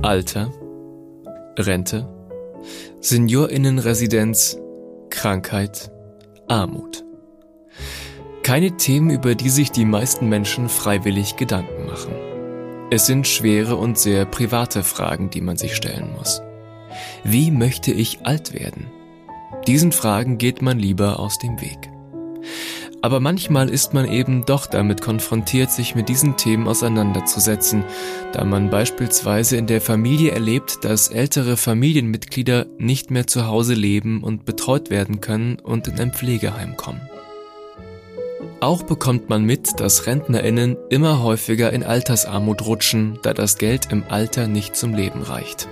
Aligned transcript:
Alter, 0.00 0.52
Rente, 1.58 2.08
Seniorinnenresidenz, 3.00 4.56
Krankheit, 5.10 5.90
Armut. 6.46 7.04
Keine 8.44 8.76
Themen, 8.76 9.10
über 9.10 9.34
die 9.34 9.50
sich 9.50 9.72
die 9.72 9.84
meisten 9.84 10.28
Menschen 10.28 10.68
freiwillig 10.68 11.34
Gedanken 11.34 11.86
machen. 11.86 12.12
Es 12.92 13.06
sind 13.06 13.26
schwere 13.26 13.74
und 13.74 13.98
sehr 13.98 14.24
private 14.24 14.84
Fragen, 14.84 15.30
die 15.30 15.40
man 15.40 15.56
sich 15.56 15.74
stellen 15.74 16.12
muss. 16.16 16.42
Wie 17.24 17.50
möchte 17.50 17.90
ich 17.90 18.24
alt 18.24 18.54
werden? 18.54 18.86
Diesen 19.66 19.90
Fragen 19.90 20.38
geht 20.38 20.62
man 20.62 20.78
lieber 20.78 21.18
aus 21.18 21.38
dem 21.38 21.60
Weg. 21.60 21.90
Aber 23.00 23.20
manchmal 23.20 23.70
ist 23.70 23.94
man 23.94 24.10
eben 24.10 24.44
doch 24.44 24.66
damit 24.66 25.00
konfrontiert, 25.00 25.70
sich 25.70 25.94
mit 25.94 26.08
diesen 26.08 26.36
Themen 26.36 26.66
auseinanderzusetzen, 26.66 27.84
da 28.32 28.44
man 28.44 28.70
beispielsweise 28.70 29.56
in 29.56 29.66
der 29.66 29.80
Familie 29.80 30.32
erlebt, 30.32 30.84
dass 30.84 31.08
ältere 31.08 31.56
Familienmitglieder 31.56 32.66
nicht 32.76 33.10
mehr 33.10 33.26
zu 33.26 33.46
Hause 33.46 33.74
leben 33.74 34.24
und 34.24 34.44
betreut 34.44 34.90
werden 34.90 35.20
können 35.20 35.58
und 35.60 35.86
in 35.86 35.98
ein 36.00 36.12
Pflegeheim 36.12 36.76
kommen. 36.76 37.00
Auch 38.60 38.82
bekommt 38.82 39.28
man 39.28 39.44
mit, 39.44 39.78
dass 39.78 40.06
Rentnerinnen 40.06 40.76
immer 40.90 41.22
häufiger 41.22 41.72
in 41.72 41.84
Altersarmut 41.84 42.66
rutschen, 42.66 43.20
da 43.22 43.32
das 43.32 43.58
Geld 43.58 43.92
im 43.92 44.02
Alter 44.08 44.48
nicht 44.48 44.74
zum 44.74 44.94
Leben 44.94 45.22
reicht. 45.22 45.68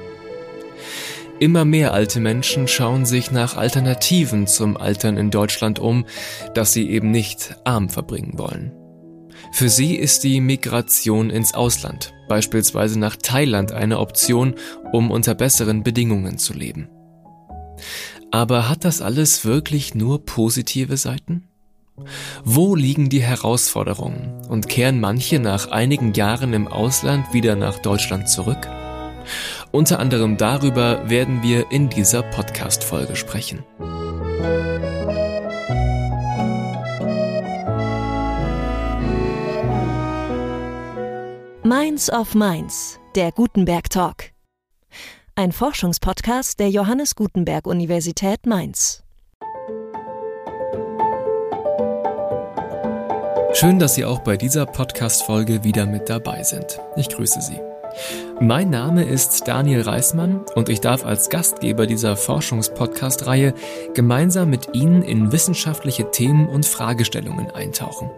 Immer 1.38 1.66
mehr 1.66 1.92
alte 1.92 2.18
Menschen 2.18 2.66
schauen 2.66 3.04
sich 3.04 3.30
nach 3.30 3.58
Alternativen 3.58 4.46
zum 4.46 4.78
Altern 4.78 5.18
in 5.18 5.30
Deutschland 5.30 5.78
um, 5.78 6.06
dass 6.54 6.72
sie 6.72 6.88
eben 6.88 7.10
nicht 7.10 7.56
arm 7.64 7.90
verbringen 7.90 8.38
wollen. 8.38 8.72
Für 9.52 9.68
sie 9.68 9.96
ist 9.96 10.24
die 10.24 10.40
Migration 10.40 11.28
ins 11.28 11.52
Ausland, 11.52 12.14
beispielsweise 12.28 12.98
nach 12.98 13.16
Thailand, 13.16 13.72
eine 13.72 13.98
Option, 13.98 14.54
um 14.92 15.10
unter 15.10 15.34
besseren 15.34 15.82
Bedingungen 15.82 16.38
zu 16.38 16.54
leben. 16.54 16.88
Aber 18.30 18.70
hat 18.70 18.86
das 18.86 19.02
alles 19.02 19.44
wirklich 19.44 19.94
nur 19.94 20.24
positive 20.24 20.96
Seiten? 20.96 21.44
Wo 22.44 22.74
liegen 22.74 23.10
die 23.10 23.22
Herausforderungen 23.22 24.42
und 24.48 24.68
kehren 24.68 25.00
manche 25.00 25.38
nach 25.38 25.70
einigen 25.70 26.14
Jahren 26.14 26.54
im 26.54 26.66
Ausland 26.66 27.34
wieder 27.34 27.56
nach 27.56 27.78
Deutschland 27.78 28.28
zurück? 28.28 28.68
Unter 29.76 29.98
anderem 29.98 30.38
darüber 30.38 31.10
werden 31.10 31.42
wir 31.42 31.70
in 31.70 31.90
dieser 31.90 32.22
Podcast-Folge 32.22 33.14
sprechen. 33.14 33.62
Minds 41.62 42.10
of 42.10 42.34
Mainz, 42.34 42.98
der 43.16 43.32
Gutenberg 43.32 43.90
Talk. 43.90 44.30
Ein 45.34 45.52
Forschungspodcast 45.52 46.58
der 46.58 46.70
Johannes 46.70 47.14
Gutenberg 47.14 47.66
Universität 47.66 48.46
Mainz. 48.46 49.04
Schön, 53.52 53.78
dass 53.78 53.94
Sie 53.94 54.06
auch 54.06 54.20
bei 54.20 54.38
dieser 54.38 54.64
Podcast-Folge 54.64 55.64
wieder 55.64 55.84
mit 55.84 56.08
dabei 56.08 56.42
sind. 56.44 56.80
Ich 56.96 57.10
grüße 57.10 57.42
Sie. 57.42 57.60
Mein 58.40 58.70
Name 58.70 59.04
ist 59.04 59.48
Daniel 59.48 59.82
Reismann 59.82 60.44
und 60.54 60.68
ich 60.68 60.80
darf 60.80 61.04
als 61.04 61.30
Gastgeber 61.30 61.86
dieser 61.86 62.16
Forschungspodcast-Reihe 62.16 63.54
gemeinsam 63.94 64.50
mit 64.50 64.74
Ihnen 64.74 65.02
in 65.02 65.32
wissenschaftliche 65.32 66.10
Themen 66.10 66.48
und 66.48 66.66
Fragestellungen 66.66 67.50
eintauchen. 67.50 68.10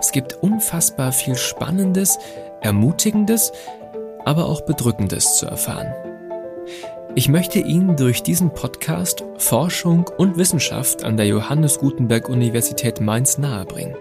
Es 0.00 0.12
gibt 0.12 0.34
unfassbar 0.42 1.12
viel 1.12 1.36
Spannendes, 1.36 2.18
Ermutigendes, 2.60 3.52
aber 4.24 4.46
auch 4.46 4.62
Bedrückendes 4.62 5.36
zu 5.36 5.46
erfahren. 5.46 5.94
Ich 7.14 7.28
möchte 7.28 7.60
Ihnen 7.60 7.96
durch 7.96 8.22
diesen 8.22 8.52
Podcast 8.52 9.24
Forschung 9.38 10.10
und 10.18 10.36
Wissenschaft 10.36 11.02
an 11.02 11.16
der 11.16 11.26
Johannes 11.26 11.78
Gutenberg 11.78 12.28
Universität 12.28 13.00
Mainz 13.00 13.38
nahebringen, 13.38 13.96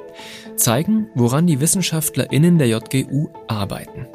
zeigen, 0.58 1.10
woran 1.14 1.48
die 1.48 1.62
WissenschaftlerInnen 1.62 2.58
der 2.58 2.68
JGU 2.68 3.30
arbeiten. 3.48 4.08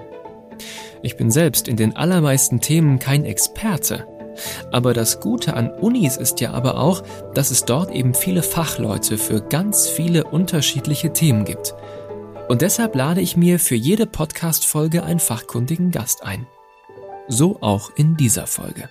Ich 1.03 1.16
bin 1.16 1.31
selbst 1.31 1.69
in 1.69 1.76
den 1.76 1.97
allermeisten 1.97 2.60
Themen 2.60 2.98
kein 2.98 3.25
Experte. 3.25 4.06
Aber 4.72 4.94
das 4.94 5.21
Gute 5.21 5.54
an 5.54 5.71
Unis 5.71 6.16
ist 6.16 6.41
ja 6.41 6.53
aber 6.53 6.78
auch, 6.78 7.03
dass 7.34 7.50
es 7.50 7.65
dort 7.65 7.91
eben 7.91 8.15
viele 8.15 8.43
Fachleute 8.43 9.19
für 9.19 9.41
ganz 9.41 9.88
viele 9.88 10.25
unterschiedliche 10.25 11.12
Themen 11.12 11.44
gibt. 11.44 11.75
Und 12.49 12.62
deshalb 12.62 12.94
lade 12.97 13.20
ich 13.20 13.37
mir 13.37 13.59
für 13.59 13.76
jede 13.76 14.06
Podcast-Folge 14.06 15.04
einen 15.04 15.20
fachkundigen 15.20 15.91
Gast 15.91 16.25
ein. 16.25 16.47
So 17.28 17.59
auch 17.60 17.91
in 17.94 18.16
dieser 18.16 18.47
Folge. 18.47 18.88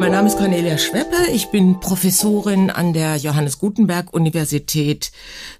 Mein 0.00 0.12
Name 0.12 0.28
ist 0.28 0.38
Cornelia 0.38 0.78
Schweppe. 0.78 1.16
Ich 1.32 1.50
bin 1.50 1.80
Professorin 1.80 2.70
an 2.70 2.92
der 2.92 3.16
Johannes 3.16 3.58
Gutenberg 3.58 4.14
Universität 4.14 5.10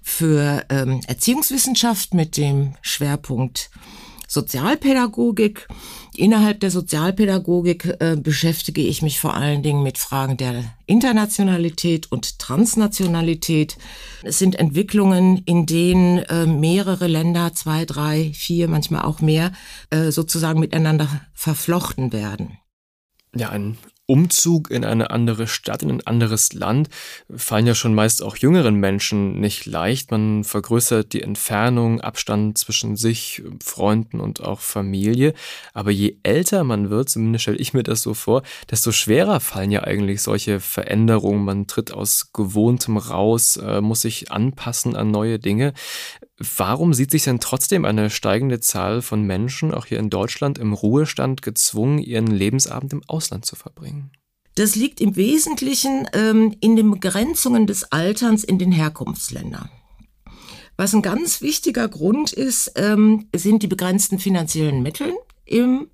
für 0.01 0.63
ähm, 0.69 1.01
Erziehungswissenschaft 1.07 2.13
mit 2.13 2.37
dem 2.37 2.75
Schwerpunkt 2.81 3.69
Sozialpädagogik. 4.29 5.67
Innerhalb 6.15 6.61
der 6.61 6.71
Sozialpädagogik 6.71 7.97
äh, 7.99 8.15
beschäftige 8.15 8.81
ich 8.81 9.01
mich 9.01 9.19
vor 9.19 9.33
allen 9.33 9.61
Dingen 9.61 9.83
mit 9.83 9.97
Fragen 9.97 10.37
der 10.37 10.63
Internationalität 10.85 12.09
und 12.09 12.39
Transnationalität. 12.39 13.77
Es 14.23 14.39
sind 14.39 14.55
Entwicklungen, 14.55 15.41
in 15.45 15.65
denen 15.65 16.19
äh, 16.19 16.45
mehrere 16.45 17.07
Länder, 17.07 17.53
zwei, 17.53 17.83
drei, 17.85 18.31
vier, 18.33 18.69
manchmal 18.69 19.01
auch 19.01 19.19
mehr, 19.19 19.51
äh, 19.89 20.11
sozusagen 20.11 20.59
miteinander 20.61 21.09
verflochten 21.33 22.13
werden. 22.13 22.57
Ja, 23.35 23.49
ein 23.49 23.77
Umzug 24.09 24.71
in 24.71 24.83
eine 24.83 25.11
andere 25.11 25.47
Stadt, 25.47 25.83
in 25.83 25.91
ein 25.91 26.07
anderes 26.07 26.53
Land, 26.53 26.89
fallen 27.33 27.67
ja 27.67 27.75
schon 27.75 27.93
meist 27.93 28.23
auch 28.23 28.35
jüngeren 28.35 28.75
Menschen 28.75 29.39
nicht 29.39 29.67
leicht. 29.67 30.09
Man 30.09 30.43
vergrößert 30.43 31.13
die 31.13 31.21
Entfernung, 31.21 32.01
Abstand 32.01 32.57
zwischen 32.57 32.95
sich, 32.95 33.43
Freunden 33.63 34.19
und 34.19 34.41
auch 34.41 34.61
Familie. 34.61 35.35
Aber 35.73 35.91
je 35.91 36.17
älter 36.23 36.63
man 36.63 36.89
wird, 36.89 37.09
zumindest 37.09 37.43
stelle 37.43 37.57
ich 37.57 37.75
mir 37.75 37.83
das 37.83 38.01
so 38.01 38.15
vor, 38.15 38.41
desto 38.71 38.91
schwerer 38.91 39.39
fallen 39.39 39.69
ja 39.69 39.83
eigentlich 39.83 40.23
solche 40.23 40.59
Veränderungen. 40.59 41.45
Man 41.45 41.67
tritt 41.67 41.93
aus 41.93 42.31
Gewohntem 42.33 42.97
raus, 42.97 43.57
äh, 43.57 43.79
muss 43.79 44.01
sich 44.01 44.31
anpassen 44.31 44.95
an 44.95 45.11
neue 45.11 45.37
Dinge. 45.37 45.73
Warum 46.39 46.93
sieht 46.93 47.11
sich 47.11 47.25
denn 47.25 47.41
trotzdem 47.41 47.83
eine 47.83 48.09
steigende 48.09 48.61
Zahl 48.61 49.01
von 49.01 49.23
Menschen, 49.23 49.73
auch 49.73 49.85
hier 49.85 49.99
in 49.99 50.09
Deutschland, 50.09 50.57
im 50.57 50.71
Ruhestand 50.71 51.41
gezwungen, 51.41 51.99
ihren 51.99 52.27
Lebensabend 52.27 52.93
im 52.93 53.03
Ausland 53.07 53.45
zu 53.45 53.57
verbringen? 53.57 53.98
Das 54.59 54.75
liegt 54.75 54.99
im 54.99 55.15
Wesentlichen 55.15 56.05
ähm, 56.11 56.53
in 56.59 56.75
den 56.75 56.91
Begrenzungen 56.91 57.65
des 57.65 57.93
Alterns 57.93 58.43
in 58.43 58.59
den 58.59 58.73
Herkunftsländern. 58.73 59.69
Was 60.75 60.93
ein 60.93 61.01
ganz 61.01 61.41
wichtiger 61.41 61.87
Grund 61.87 62.33
ist, 62.33 62.73
ähm, 62.75 63.29
sind 63.33 63.63
die 63.63 63.67
begrenzten 63.67 64.19
finanziellen 64.19 64.83
Mittel 64.83 65.13
im 65.45 65.87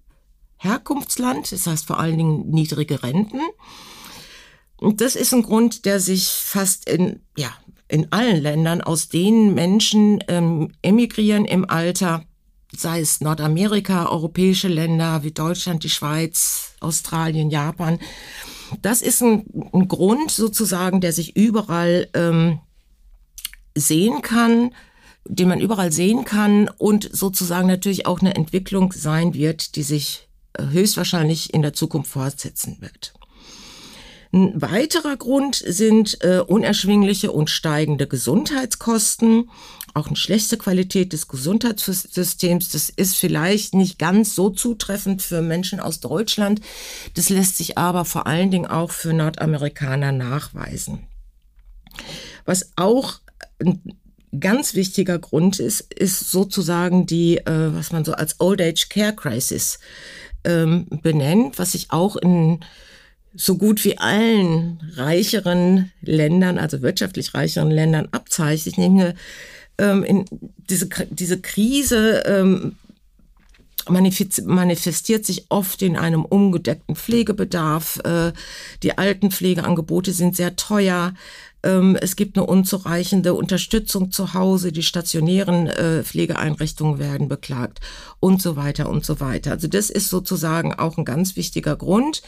Herkunftsland, 0.57 1.51
das 1.51 1.67
heißt 1.67 1.85
vor 1.85 1.99
allen 1.99 2.17
Dingen 2.17 2.49
niedrige 2.49 3.03
Renten. 3.03 3.39
Und 4.77 4.99
das 4.99 5.15
ist 5.15 5.31
ein 5.31 5.43
Grund, 5.43 5.85
der 5.85 5.99
sich 5.99 6.29
fast 6.29 6.89
in, 6.89 7.19
ja, 7.37 7.51
in 7.87 8.11
allen 8.11 8.41
Ländern, 8.41 8.81
aus 8.81 9.09
denen 9.09 9.53
Menschen 9.53 10.23
ähm, 10.27 10.71
emigrieren 10.81 11.45
im 11.45 11.69
Alter, 11.69 12.25
sei 12.75 12.99
es 12.99 13.21
Nordamerika, 13.21 14.09
europäische 14.09 14.69
Länder 14.69 15.23
wie 15.23 15.33
Deutschland, 15.33 15.83
die 15.83 15.91
Schweiz, 15.91 16.71
Australien, 16.79 17.51
Japan. 17.51 17.99
Das 18.81 19.01
ist 19.01 19.21
ein, 19.21 19.45
ein 19.73 19.87
Grund 19.87 20.31
sozusagen, 20.31 21.01
der 21.01 21.13
sich 21.13 21.35
überall 21.35 22.07
ähm, 22.13 22.59
sehen 23.75 24.21
kann, 24.21 24.71
den 25.27 25.49
man 25.49 25.59
überall 25.59 25.91
sehen 25.91 26.23
kann 26.23 26.69
und 26.77 27.09
sozusagen 27.11 27.67
natürlich 27.67 28.05
auch 28.05 28.21
eine 28.21 28.35
Entwicklung 28.35 28.93
sein 28.93 29.33
wird, 29.33 29.75
die 29.75 29.83
sich 29.83 30.29
äh, 30.53 30.67
höchstwahrscheinlich 30.67 31.53
in 31.53 31.61
der 31.61 31.73
Zukunft 31.73 32.11
fortsetzen 32.11 32.77
wird. 32.79 33.13
Ein 34.35 34.61
weiterer 34.61 35.15
Grund 35.15 35.55
sind 35.65 36.21
äh, 36.21 36.39
unerschwingliche 36.39 37.31
und 37.31 37.49
steigende 37.49 38.05
Gesundheitskosten, 38.05 39.49
auch 39.93 40.07
eine 40.07 40.17
schlechte 40.17 40.57
Qualität 40.57 41.13
des 41.13 41.29
Gesundheitssystems. 41.29 42.69
Das 42.69 42.89
ist 42.89 43.15
vielleicht 43.15 43.73
nicht 43.75 43.97
ganz 43.97 44.35
so 44.35 44.49
zutreffend 44.49 45.21
für 45.21 45.41
Menschen 45.41 45.79
aus 45.79 46.01
Deutschland. 46.01 46.59
Das 47.13 47.29
lässt 47.29 47.55
sich 47.55 47.77
aber 47.77 48.03
vor 48.03 48.27
allen 48.27 48.51
Dingen 48.51 48.65
auch 48.65 48.91
für 48.91 49.13
Nordamerikaner 49.13 50.11
nachweisen. 50.11 51.07
Was 52.43 52.73
auch 52.75 53.21
ein 53.59 53.81
ganz 54.37 54.75
wichtiger 54.75 55.17
Grund 55.17 55.61
ist, 55.61 55.93
ist 55.93 56.29
sozusagen 56.29 57.05
die, 57.05 57.37
äh, 57.37 57.73
was 57.73 57.93
man 57.93 58.03
so 58.03 58.11
als 58.11 58.41
Old 58.41 58.61
Age 58.61 58.89
Care 58.89 59.15
Crisis 59.15 59.79
ähm, 60.43 60.87
benennt, 60.89 61.57
was 61.57 61.71
sich 61.71 61.91
auch 61.91 62.17
in 62.17 62.59
so 63.35 63.57
gut 63.57 63.83
wie 63.83 63.97
allen 63.97 64.79
reicheren 64.95 65.91
Ländern, 66.01 66.57
also 66.57 66.81
wirtschaftlich 66.81 67.33
reicheren 67.33 67.71
Ländern 67.71 68.07
abzeichnet, 68.11 68.77
nämlich 68.77 69.05
eine 69.05 69.15
ähm, 69.77 70.03
in 70.03 70.25
diese, 70.69 70.87
diese 71.09 71.39
Krise 71.41 72.23
ähm, 72.25 72.75
manifestiert 73.87 75.25
sich 75.25 75.45
oft 75.49 75.81
in 75.81 75.95
einem 75.95 76.25
ungedeckten 76.25 76.95
Pflegebedarf. 76.95 77.99
Äh, 78.03 78.33
die 78.81 78.97
alten 78.97 79.31
Pflegeangebote 79.31 80.11
sind 80.11 80.35
sehr 80.35 80.55
teuer. 80.55 81.13
Ähm, 81.61 81.95
es 82.01 82.15
gibt 82.15 82.37
eine 82.37 82.47
unzureichende 82.47 83.35
Unterstützung 83.35 84.11
zu 84.11 84.33
Hause. 84.33 84.71
Die 84.71 84.81
stationären 84.81 85.67
äh, 85.67 86.03
Pflegeeinrichtungen 86.03 86.97
werden 86.97 87.27
beklagt 87.27 87.79
und 88.19 88.41
so 88.41 88.55
weiter 88.55 88.89
und 88.89 89.05
so 89.05 89.19
weiter. 89.19 89.51
Also 89.51 89.67
das 89.67 89.91
ist 89.91 90.09
sozusagen 90.09 90.73
auch 90.73 90.97
ein 90.97 91.05
ganz 91.05 91.35
wichtiger 91.35 91.75
Grund, 91.75 92.23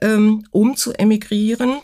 ähm, 0.00 0.46
um 0.50 0.76
zu 0.76 0.92
emigrieren. 0.92 1.80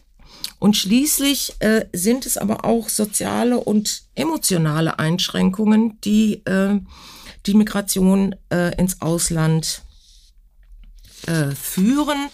Und 0.59 0.77
schließlich 0.77 1.57
äh, 1.59 1.87
sind 1.93 2.25
es 2.25 2.37
aber 2.37 2.65
auch 2.65 2.89
soziale 2.89 3.59
und 3.59 4.03
emotionale 4.15 4.99
Einschränkungen, 4.99 6.01
die 6.03 6.45
äh, 6.47 6.79
die 7.47 7.55
Migration 7.55 8.37
äh, 8.51 8.77
ins 8.79 9.01
Ausland 9.01 9.83
äh, 11.27 11.51
führen. 11.51 12.29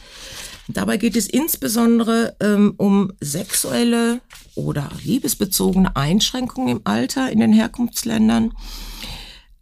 Dabei 0.68 0.98
geht 0.98 1.16
es 1.16 1.26
insbesondere 1.26 2.36
ähm, 2.40 2.74
um 2.76 3.12
sexuelle 3.20 4.20
oder 4.54 4.90
liebesbezogene 5.02 5.96
Einschränkungen 5.96 6.76
im 6.76 6.80
Alter 6.84 7.30
in 7.30 7.40
den 7.40 7.54
Herkunftsländern. 7.54 8.52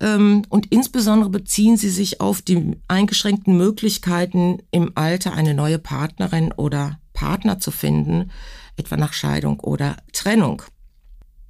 Ähm, 0.01 0.43
und 0.49 0.67
insbesondere 0.73 1.31
beziehen 1.31 1.77
sie 1.77 1.91
sich 1.91 2.21
auf 2.21 2.43
die 2.43 2.77
eingeschränkten 2.89 3.57
Möglichkeiten 3.57 4.59
im 4.71 4.93
Alter 4.95 5.33
eine 5.33 5.55
neue 5.55 5.79
Partnerin 5.79 6.53
oder 6.53 6.99
Partner 7.13 7.59
zu 7.59 7.71
finden, 7.71 8.31
etwa 8.77 8.97
nach 8.97 9.15
Scheidung 9.15 9.61
oder 9.61 9.97
Trennung. 10.13 10.63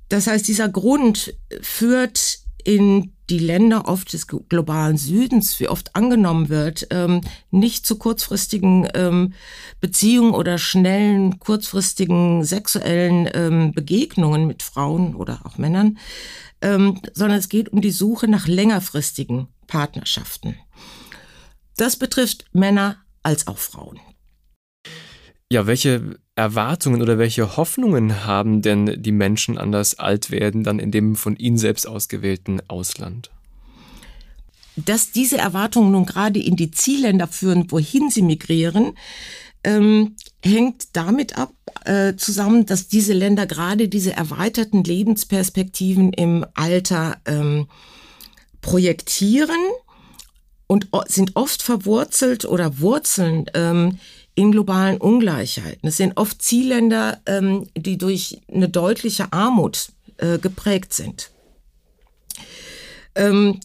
Das 0.09 0.29
heißt, 0.29 0.47
dieser 0.47 0.69
Grund 0.69 1.35
führt 1.61 2.39
in 2.63 3.16
die 3.31 3.39
Länder 3.39 3.89
oft 3.89 4.13
des 4.13 4.27
globalen 4.27 4.97
Südens, 4.97 5.59
wie 5.61 5.69
oft 5.69 5.97
angenommen 5.97 6.49
wird, 6.49 6.87
ähm, 6.91 7.21
nicht 7.51 7.87
zu 7.87 7.97
kurzfristigen 7.97 8.89
ähm, 8.95 9.35
Beziehungen 9.81 10.33
oder 10.33 10.59
schnellen, 10.59 11.39
kurzfristigen 11.39 12.45
sexuellen 12.45 13.29
ähm, 13.35 13.73
Begegnungen 13.73 14.47
mit 14.47 14.63
Frauen 14.63 15.15
oder 15.15 15.41
auch 15.45 15.59
Männern, 15.59 15.99
ähm, 16.61 17.01
sondern 17.13 17.39
es 17.39 17.49
geht 17.49 17.69
um 17.71 17.81
die 17.81 17.91
Suche 17.91 18.29
nach 18.29 18.47
längerfristigen 18.47 19.49
Partnerschaften. 19.67 20.57
Das 21.77 21.97
betrifft 21.97 22.47
Männer 22.53 22.97
als 23.23 23.47
auch 23.49 23.59
Frauen. 23.59 24.01
Ja, 25.51 25.67
welche 25.69 26.19
Erwartungen 26.35 27.01
oder 27.01 27.19
welche 27.19 27.57
Hoffnungen 27.57 28.25
haben 28.25 28.63
denn 28.63 29.01
die 29.01 29.13
Menschen 29.13 29.59
an 29.59 29.71
das 29.71 29.99
Altwerden 29.99 30.65
dann 30.65 30.81
in 30.81 30.91
dem 30.91 31.15
von 31.15 31.37
ihnen 31.37 31.57
selbst 31.57 31.87
ausgewählten 31.87 32.61
Ausland? 32.69 33.31
Dass 34.75 35.13
diese 35.13 35.39
Erwartungen 35.39 35.93
nun 35.93 36.05
gerade 36.05 36.41
in 36.41 36.57
die 36.57 36.73
Zielländer 36.73 37.29
führen, 37.29 37.71
wohin 37.71 38.11
sie 38.11 38.23
migrieren, 38.23 38.93
ähm, 39.63 40.17
hängt 40.43 40.97
damit 40.97 41.39
ab, 41.39 41.53
äh, 41.85 42.17
zusammen, 42.17 42.67
dass 42.67 42.89
diese 42.89 43.13
Länder 43.13 43.47
gerade 43.47 43.89
diese 43.89 44.13
erweiterten 44.13 44.83
Lebensperspektiven 44.83 46.13
im 46.13 46.45
Alter 46.55 47.19
ähm, 47.25 47.69
projektieren 48.61 49.61
und 50.67 50.89
sind 51.07 51.37
oft 51.37 51.63
verwurzelt 51.63 52.45
oder 52.45 52.81
wurzeln 52.81 53.47
ähm, 53.55 53.99
in 54.37 54.53
globalen 54.53 54.99
Ungleichheiten. 54.99 55.89
Es 55.89 55.97
sind 55.97 56.17
oft 56.17 56.41
Zielländer, 56.41 57.21
ähm, 57.27 57.67
die 57.77 57.99
durch 57.99 58.43
eine 58.53 58.69
deutliche 58.69 59.33
Armut 59.33 59.89
äh, 60.19 60.39
geprägt 60.39 60.93
sind. 60.95 61.31
Ähm, 63.15 63.61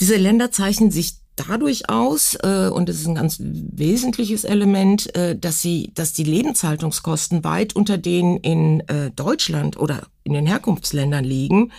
diese 0.00 0.16
Länder 0.16 0.52
zeichnen 0.52 0.92
sich 0.92 1.16
dadurch 1.34 1.90
aus, 1.90 2.36
äh, 2.42 2.70
und 2.72 2.88
das 2.88 2.96
ist 2.96 3.08
ein 3.08 3.16
ganz 3.16 3.38
wesentliches 3.40 4.44
Element, 4.44 5.14
äh, 5.16 5.36
dass 5.36 5.60
sie, 5.60 5.90
dass 5.94 6.12
die 6.12 6.24
Lebenshaltungskosten 6.24 7.42
weit 7.42 7.74
unter 7.74 7.98
denen 7.98 8.36
in 8.38 8.80
äh, 8.88 9.10
Deutschland 9.10 9.76
oder 9.76 10.06
in 10.22 10.34
den 10.34 10.46
Herkunftsländern 10.46 11.24
liegen. 11.24 11.72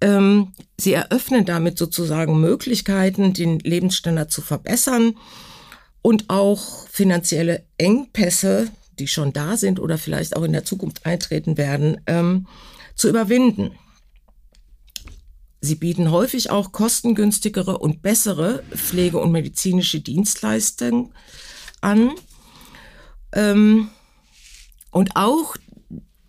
Ähm, 0.00 0.48
sie 0.76 0.94
eröffnen 0.94 1.44
damit 1.44 1.78
sozusagen 1.78 2.40
Möglichkeiten, 2.40 3.32
den 3.32 3.60
Lebensstandard 3.60 4.32
zu 4.32 4.42
verbessern 4.42 5.14
und 6.04 6.28
auch 6.28 6.86
finanzielle 6.88 7.64
Engpässe, 7.78 8.70
die 8.98 9.08
schon 9.08 9.32
da 9.32 9.56
sind 9.56 9.80
oder 9.80 9.96
vielleicht 9.96 10.36
auch 10.36 10.42
in 10.42 10.52
der 10.52 10.66
Zukunft 10.66 11.06
eintreten 11.06 11.56
werden, 11.56 11.98
ähm, 12.06 12.46
zu 12.94 13.08
überwinden. 13.08 13.70
Sie 15.62 15.76
bieten 15.76 16.10
häufig 16.10 16.50
auch 16.50 16.72
kostengünstigere 16.72 17.78
und 17.78 18.02
bessere 18.02 18.62
Pflege- 18.74 19.18
und 19.18 19.32
medizinische 19.32 20.00
Dienstleistungen 20.00 21.14
an. 21.80 22.10
Ähm, 23.32 23.88
und 24.90 25.16
auch 25.16 25.56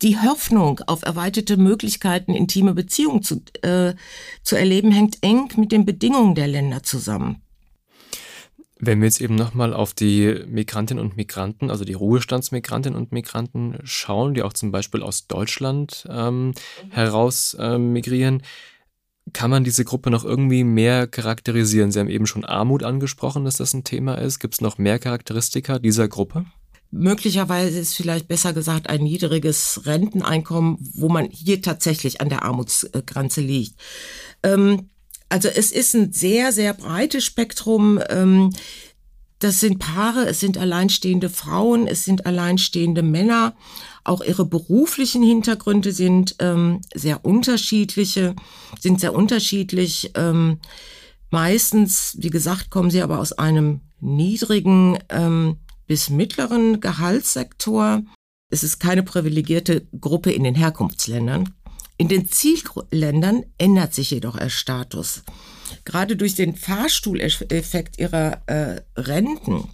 die 0.00 0.18
Hoffnung 0.18 0.80
auf 0.86 1.02
erweiterte 1.02 1.58
Möglichkeiten, 1.58 2.32
intime 2.32 2.72
Beziehungen 2.72 3.22
zu, 3.22 3.42
äh, 3.60 3.92
zu 4.42 4.56
erleben, 4.56 4.90
hängt 4.90 5.18
eng 5.20 5.50
mit 5.58 5.70
den 5.70 5.84
Bedingungen 5.84 6.34
der 6.34 6.48
Länder 6.48 6.82
zusammen. 6.82 7.42
Wenn 8.78 9.00
wir 9.00 9.06
jetzt 9.06 9.22
eben 9.22 9.34
nochmal 9.34 9.72
auf 9.72 9.94
die 9.94 10.44
Migrantinnen 10.46 11.02
und 11.02 11.16
Migranten, 11.16 11.70
also 11.70 11.84
die 11.84 11.94
Ruhestandsmigrantinnen 11.94 12.98
und 12.98 13.10
Migranten 13.10 13.78
schauen, 13.84 14.34
die 14.34 14.42
auch 14.42 14.52
zum 14.52 14.70
Beispiel 14.70 15.02
aus 15.02 15.26
Deutschland 15.26 16.06
ähm, 16.10 16.52
heraus 16.90 17.56
ähm, 17.58 17.92
migrieren, 17.92 18.42
kann 19.32 19.50
man 19.50 19.64
diese 19.64 19.84
Gruppe 19.84 20.10
noch 20.10 20.24
irgendwie 20.24 20.62
mehr 20.62 21.06
charakterisieren? 21.06 21.90
Sie 21.90 21.98
haben 21.98 22.08
eben 22.08 22.26
schon 22.26 22.44
Armut 22.44 22.84
angesprochen, 22.84 23.44
dass 23.44 23.56
das 23.56 23.74
ein 23.74 23.82
Thema 23.82 24.16
ist. 24.16 24.38
Gibt 24.38 24.54
es 24.54 24.60
noch 24.60 24.78
mehr 24.78 24.98
Charakteristika 24.98 25.78
dieser 25.78 26.08
Gruppe? 26.08 26.44
Möglicherweise 26.90 27.78
ist 27.78 27.94
vielleicht 27.94 28.28
besser 28.28 28.52
gesagt 28.52 28.88
ein 28.88 29.02
niedriges 29.02 29.82
Renteneinkommen, 29.84 30.78
wo 30.94 31.08
man 31.08 31.28
hier 31.30 31.60
tatsächlich 31.60 32.20
an 32.20 32.28
der 32.28 32.44
Armutsgrenze 32.44 33.40
liegt. 33.40 33.80
Ähm, 34.42 34.90
also 35.28 35.48
es 35.48 35.72
ist 35.72 35.94
ein 35.94 36.12
sehr, 36.12 36.52
sehr 36.52 36.74
breites 36.74 37.24
Spektrum. 37.24 38.00
Ähm, 38.08 38.52
das 39.38 39.60
sind 39.60 39.78
Paare, 39.78 40.26
es 40.26 40.40
sind 40.40 40.56
alleinstehende 40.56 41.28
Frauen, 41.28 41.86
es 41.86 42.04
sind 42.04 42.24
alleinstehende 42.24 43.02
Männer. 43.02 43.54
Auch 44.04 44.22
ihre 44.22 44.46
beruflichen 44.46 45.22
Hintergründe 45.22 45.92
sind 45.92 46.36
ähm, 46.38 46.80
sehr 46.94 47.24
unterschiedliche, 47.24 48.34
sind 48.80 49.00
sehr 49.00 49.14
unterschiedlich. 49.14 50.12
Ähm, 50.14 50.60
meistens, 51.30 52.16
wie 52.18 52.30
gesagt, 52.30 52.70
kommen 52.70 52.90
sie 52.90 53.02
aber 53.02 53.18
aus 53.18 53.32
einem 53.32 53.80
niedrigen 54.00 54.98
bis 55.86 56.10
mittleren 56.10 56.80
Gehaltssektor. 56.80 58.02
Es 58.50 58.62
ist 58.62 58.78
keine 58.78 59.02
privilegierte 59.02 59.86
Gruppe 60.00 60.32
in 60.32 60.44
den 60.44 60.54
Herkunftsländern. 60.54 61.55
In 61.98 62.08
den 62.08 62.28
Zielländern 62.28 63.44
ändert 63.58 63.94
sich 63.94 64.10
jedoch 64.10 64.38
ihr 64.38 64.50
Status. 64.50 65.22
Gerade 65.84 66.16
durch 66.16 66.34
den 66.34 66.54
Fahrstuhleffekt 66.54 67.98
ihrer 67.98 68.42
äh, 68.46 68.82
Renten 68.96 69.68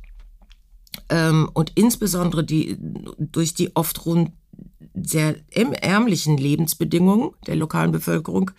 ähm, 1.08 1.50
und 1.52 1.72
insbesondere 1.74 2.44
die, 2.44 2.76
durch 3.18 3.54
die 3.54 3.74
oft 3.76 4.06
rund 4.06 4.32
sehr 4.94 5.36
ärmlichen 5.50 6.36
Lebensbedingungen 6.36 7.30
der 7.46 7.56
lokalen 7.56 7.92
Bevölkerung 7.92 8.50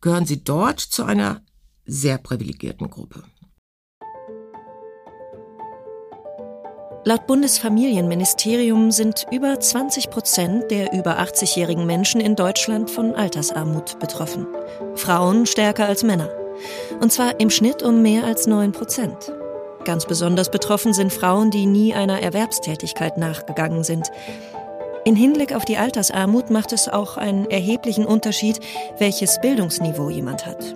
gehören 0.00 0.26
sie 0.26 0.42
dort 0.42 0.80
zu 0.80 1.04
einer 1.04 1.42
sehr 1.84 2.18
privilegierten 2.18 2.90
Gruppe. 2.90 3.22
Laut 7.08 7.28
Bundesfamilienministerium 7.28 8.90
sind 8.90 9.26
über 9.30 9.60
20 9.60 10.10
Prozent 10.10 10.72
der 10.72 10.92
über 10.92 11.20
80-jährigen 11.20 11.86
Menschen 11.86 12.20
in 12.20 12.34
Deutschland 12.34 12.90
von 12.90 13.14
Altersarmut 13.14 14.00
betroffen. 14.00 14.48
Frauen 14.96 15.46
stärker 15.46 15.86
als 15.86 16.02
Männer. 16.02 16.28
Und 17.00 17.12
zwar 17.12 17.38
im 17.38 17.48
Schnitt 17.48 17.84
um 17.84 18.02
mehr 18.02 18.24
als 18.24 18.48
9 18.48 18.72
Prozent. 18.72 19.32
Ganz 19.84 20.04
besonders 20.04 20.50
betroffen 20.50 20.92
sind 20.94 21.12
Frauen, 21.12 21.52
die 21.52 21.66
nie 21.66 21.94
einer 21.94 22.20
Erwerbstätigkeit 22.20 23.18
nachgegangen 23.18 23.84
sind. 23.84 24.10
In 25.04 25.14
Hinblick 25.14 25.54
auf 25.54 25.64
die 25.64 25.76
Altersarmut 25.76 26.50
macht 26.50 26.72
es 26.72 26.88
auch 26.88 27.18
einen 27.18 27.48
erheblichen 27.48 28.04
Unterschied, 28.04 28.58
welches 28.98 29.40
Bildungsniveau 29.40 30.10
jemand 30.10 30.44
hat. 30.44 30.74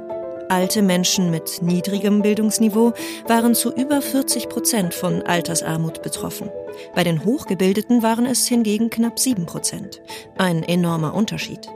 Alte 0.50 0.82
Menschen 0.82 1.30
mit 1.30 1.62
niedrigem 1.62 2.22
Bildungsniveau 2.22 2.92
waren 3.28 3.54
zu 3.54 3.72
über 3.72 4.02
40 4.02 4.48
Prozent 4.48 4.94
von 4.94 5.22
Altersarmut 5.22 6.02
betroffen. 6.02 6.50
Bei 6.92 7.04
den 7.04 7.24
Hochgebildeten 7.24 8.02
waren 8.02 8.26
es 8.26 8.48
hingegen 8.48 8.90
knapp 8.90 9.20
7 9.20 9.46
Prozent. 9.46 10.02
Ein 10.36 10.64
enormer 10.64 11.14
Unterschied. 11.14 11.68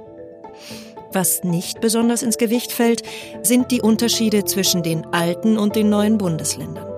Was 1.12 1.45
nicht 1.45 1.81
besonders 1.81 2.25
ins 2.25 2.37
Gewicht 2.37 2.73
fällt, 2.73 3.04
sind 3.43 3.71
die 3.71 3.81
Unterschiede 3.81 4.45
zwischen 4.45 4.83
den 4.83 5.07
alten 5.07 5.57
und 5.57 5.76
den 5.76 5.88
neuen 5.88 6.19
Bundesländern. 6.19 6.88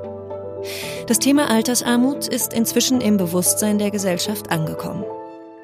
Das 1.07 1.19
Thema 1.19 1.51
Altersarmut 1.51 2.27
ist 2.27 2.55
inzwischen 2.55 3.03
im 3.03 3.19
Bewusstsein 3.19 3.77
der 3.77 3.91
Gesellschaft 3.91 4.51
angekommen. 4.51 5.05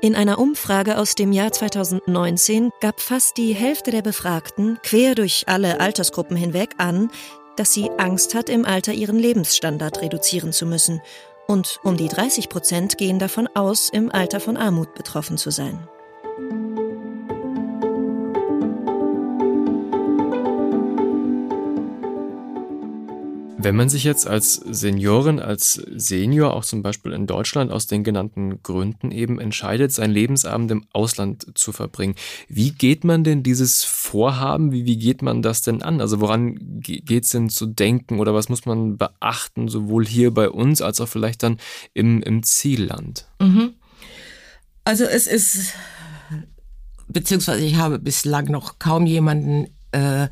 In 0.04 0.16
einer 0.16 0.40
Umfrage 0.40 0.99
aus 0.99 1.14
dem 1.14 1.30
Jahr 1.30 1.52
2019 1.52 2.71
gab 2.80 3.00
fast 3.00 3.37
die 3.37 3.52
Hälfte 3.52 3.92
der 3.92 4.02
Befragten 4.02 4.80
quer 4.82 5.14
durch 5.14 5.44
alle 5.47 5.78
Altersgruppen 5.78 6.37
hinweg 6.37 6.75
an, 6.78 7.09
dass 7.54 7.73
sie 7.73 7.88
Angst 7.99 8.35
hat, 8.35 8.49
im 8.49 8.64
Alter 8.64 8.92
ihren 8.94 9.16
Lebensstandard 9.16 10.02
reduzieren 10.02 10.52
zu 10.52 10.66
müssen. 10.66 11.00
Und 11.47 11.78
um 11.85 11.97
die 11.97 12.09
30 12.09 12.49
Prozent 12.49 12.99
gehen 12.99 13.21
davon 13.21 13.47
aus, 13.54 13.90
im 13.90 14.11
Alter 14.11 14.40
von 14.40 14.56
Armut 14.56 14.92
betroffen 14.97 15.38
zu 15.38 15.50
sein. 15.52 15.87
Wenn 23.62 23.76
man 23.76 23.88
sich 23.88 24.02
jetzt 24.02 24.26
als 24.26 24.54
Seniorin, 24.54 25.38
als 25.38 25.75
Senior 25.75 26.54
auch 26.54 26.64
zum 26.64 26.83
Beispiel 26.83 27.12
in 27.12 27.28
Deutschland 27.28 27.71
aus 27.71 27.87
den 27.87 28.02
genannten 28.02 28.61
Gründen 28.62 29.12
eben 29.12 29.38
entscheidet, 29.38 29.92
sein 29.92 30.11
Lebensabend 30.11 30.71
im 30.73 30.85
Ausland 30.92 31.47
zu 31.57 31.71
verbringen, 31.71 32.16
wie 32.49 32.73
geht 32.73 33.04
man 33.04 33.23
denn 33.23 33.45
dieses 33.45 33.85
Vorhaben, 33.85 34.73
wie, 34.73 34.85
wie 34.85 34.97
geht 34.97 35.23
man 35.23 35.42
das 35.42 35.62
denn 35.62 35.83
an? 35.83 36.00
Also 36.00 36.21
woran 36.21 36.57
geht 36.81 37.25
es 37.25 37.31
denn 37.31 37.50
zu 37.50 37.66
denken 37.66 38.19
oder 38.19 38.35
was 38.35 38.49
muss 38.49 38.66
man 38.66 38.97
beachten, 38.97 39.69
sowohl 39.69 40.07
hier 40.07 40.33
bei 40.33 40.50
uns 40.50 40.83
als 40.83 41.00
auch 41.00 41.09
vielleicht 41.09 41.45
dann 41.45 41.59
im, 41.95 42.21
im 42.23 42.42
Zielland? 42.42 43.26
Mhm. 43.40 43.75
Also 44.85 45.04
es 45.04 45.28
ist, 45.28 45.75
beziehungsweise 47.07 47.64
ich 47.64 47.76
habe 47.76 48.00
bislang 48.00 48.47
noch 48.47 48.81
kaum 48.81 49.07
jemanden 49.07 49.69
äh, 49.92 50.26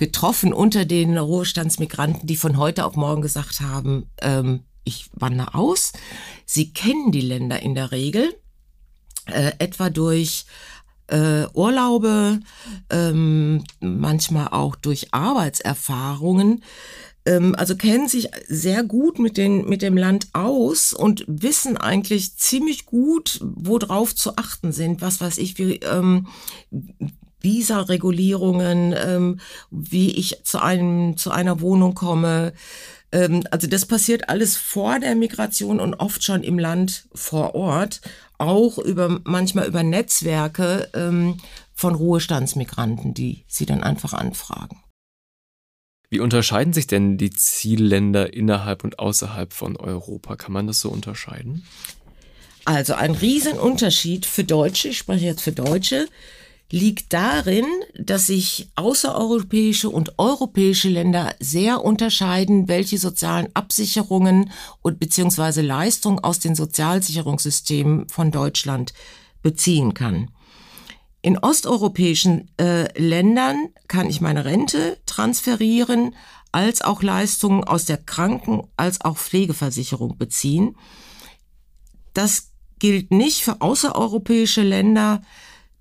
getroffen 0.00 0.54
unter 0.54 0.86
den 0.86 1.18
Ruhestandsmigranten, 1.18 2.26
die 2.26 2.36
von 2.36 2.56
heute 2.56 2.86
auf 2.86 2.96
morgen 2.96 3.20
gesagt 3.20 3.60
haben, 3.60 4.06
ähm, 4.22 4.60
ich 4.82 5.10
wandere 5.12 5.54
aus. 5.54 5.92
Sie 6.46 6.72
kennen 6.72 7.12
die 7.12 7.20
Länder 7.20 7.60
in 7.60 7.74
der 7.74 7.92
Regel, 7.92 8.34
äh, 9.26 9.52
etwa 9.58 9.90
durch 9.90 10.46
äh, 11.08 11.44
Urlaube, 11.52 12.40
ähm, 12.88 13.62
manchmal 13.80 14.48
auch 14.48 14.74
durch 14.74 15.12
Arbeitserfahrungen. 15.12 16.64
Ähm, 17.26 17.54
also 17.54 17.76
kennen 17.76 18.08
sich 18.08 18.30
sehr 18.48 18.82
gut 18.82 19.18
mit, 19.18 19.36
den, 19.36 19.68
mit 19.68 19.82
dem 19.82 19.98
Land 19.98 20.28
aus 20.32 20.94
und 20.94 21.26
wissen 21.28 21.76
eigentlich 21.76 22.38
ziemlich 22.38 22.86
gut, 22.86 23.38
worauf 23.42 24.14
zu 24.14 24.38
achten 24.38 24.72
sind. 24.72 25.02
Was 25.02 25.20
weiß 25.20 25.36
ich, 25.36 25.58
wie, 25.58 25.74
ähm, 25.80 26.26
Visa-Regulierungen, 27.42 28.94
ähm, 28.96 29.40
wie 29.70 30.10
ich 30.10 30.42
zu 30.44 30.60
einem 30.62 31.16
zu 31.16 31.30
einer 31.30 31.60
Wohnung 31.60 31.94
komme. 31.94 32.52
Ähm, 33.12 33.44
also 33.50 33.66
das 33.66 33.86
passiert 33.86 34.28
alles 34.28 34.56
vor 34.56 34.98
der 34.98 35.14
Migration 35.14 35.80
und 35.80 35.94
oft 35.94 36.22
schon 36.22 36.42
im 36.42 36.58
Land 36.58 37.08
vor 37.14 37.54
Ort, 37.54 38.00
auch 38.38 38.78
über 38.78 39.20
manchmal 39.24 39.66
über 39.66 39.82
Netzwerke 39.82 40.88
ähm, 40.94 41.38
von 41.74 41.94
Ruhestandsmigranten, 41.94 43.14
die 43.14 43.44
sie 43.48 43.66
dann 43.66 43.82
einfach 43.82 44.12
anfragen. 44.12 44.82
Wie 46.10 46.20
unterscheiden 46.20 46.72
sich 46.72 46.88
denn 46.88 47.18
die 47.18 47.30
Zielländer 47.30 48.34
innerhalb 48.34 48.82
und 48.82 48.98
außerhalb 48.98 49.52
von 49.52 49.76
Europa? 49.76 50.34
Kann 50.34 50.52
man 50.52 50.66
das 50.66 50.80
so 50.80 50.90
unterscheiden? 50.90 51.64
Also 52.64 52.94
ein 52.94 53.12
Riesenunterschied 53.12 54.26
für 54.26 54.44
Deutsche, 54.44 54.88
ich 54.88 54.98
spreche 54.98 55.24
jetzt 55.24 55.42
für 55.42 55.52
Deutsche, 55.52 56.08
liegt 56.70 57.12
darin, 57.12 57.66
dass 57.98 58.28
sich 58.28 58.70
außereuropäische 58.76 59.90
und 59.90 60.18
europäische 60.18 60.88
Länder 60.88 61.34
sehr 61.40 61.84
unterscheiden, 61.84 62.68
welche 62.68 62.98
sozialen 62.98 63.48
Absicherungen 63.54 64.52
und 64.80 65.00
beziehungsweise 65.00 65.62
Leistungen 65.62 66.20
aus 66.20 66.38
den 66.38 66.54
Sozialsicherungssystemen 66.54 68.08
von 68.08 68.30
Deutschland 68.30 68.92
beziehen 69.42 69.94
kann. 69.94 70.30
In 71.22 71.36
osteuropäischen 71.38 72.50
äh, 72.58 72.98
Ländern 72.98 73.68
kann 73.88 74.08
ich 74.08 74.20
meine 74.20 74.44
Rente 74.44 74.98
transferieren, 75.06 76.14
als 76.52 76.82
auch 76.82 77.02
Leistungen 77.02 77.64
aus 77.64 77.84
der 77.84 77.98
Kranken- 77.98 78.66
als 78.76 79.00
auch 79.02 79.18
Pflegeversicherung 79.18 80.16
beziehen. 80.16 80.76
Das 82.14 82.50
gilt 82.78 83.10
nicht 83.10 83.42
für 83.42 83.60
außereuropäische 83.60 84.62
Länder, 84.62 85.20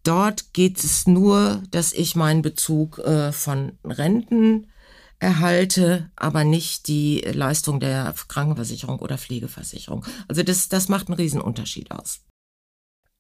Dort 0.04 0.54
geht 0.54 0.84
es 0.84 1.08
nur, 1.08 1.62
dass 1.72 1.94
ich 1.94 2.16
meinen 2.16 2.42
Bezug 2.42 3.00
äh, 3.00 3.32
von 3.32 3.74
Renten 3.84 4.68
erhalte, 5.20 6.10
aber 6.16 6.44
nicht 6.44 6.88
die 6.88 7.20
Leistung 7.20 7.80
der 7.80 8.14
Krankenversicherung 8.28 9.00
oder 9.00 9.18
Pflegeversicherung. 9.18 10.06
Also 10.28 10.44
das, 10.44 10.70
das 10.70 10.88
macht 10.88 11.08
einen 11.08 11.18
Riesenunterschied 11.18 11.92
aus. 11.92 12.22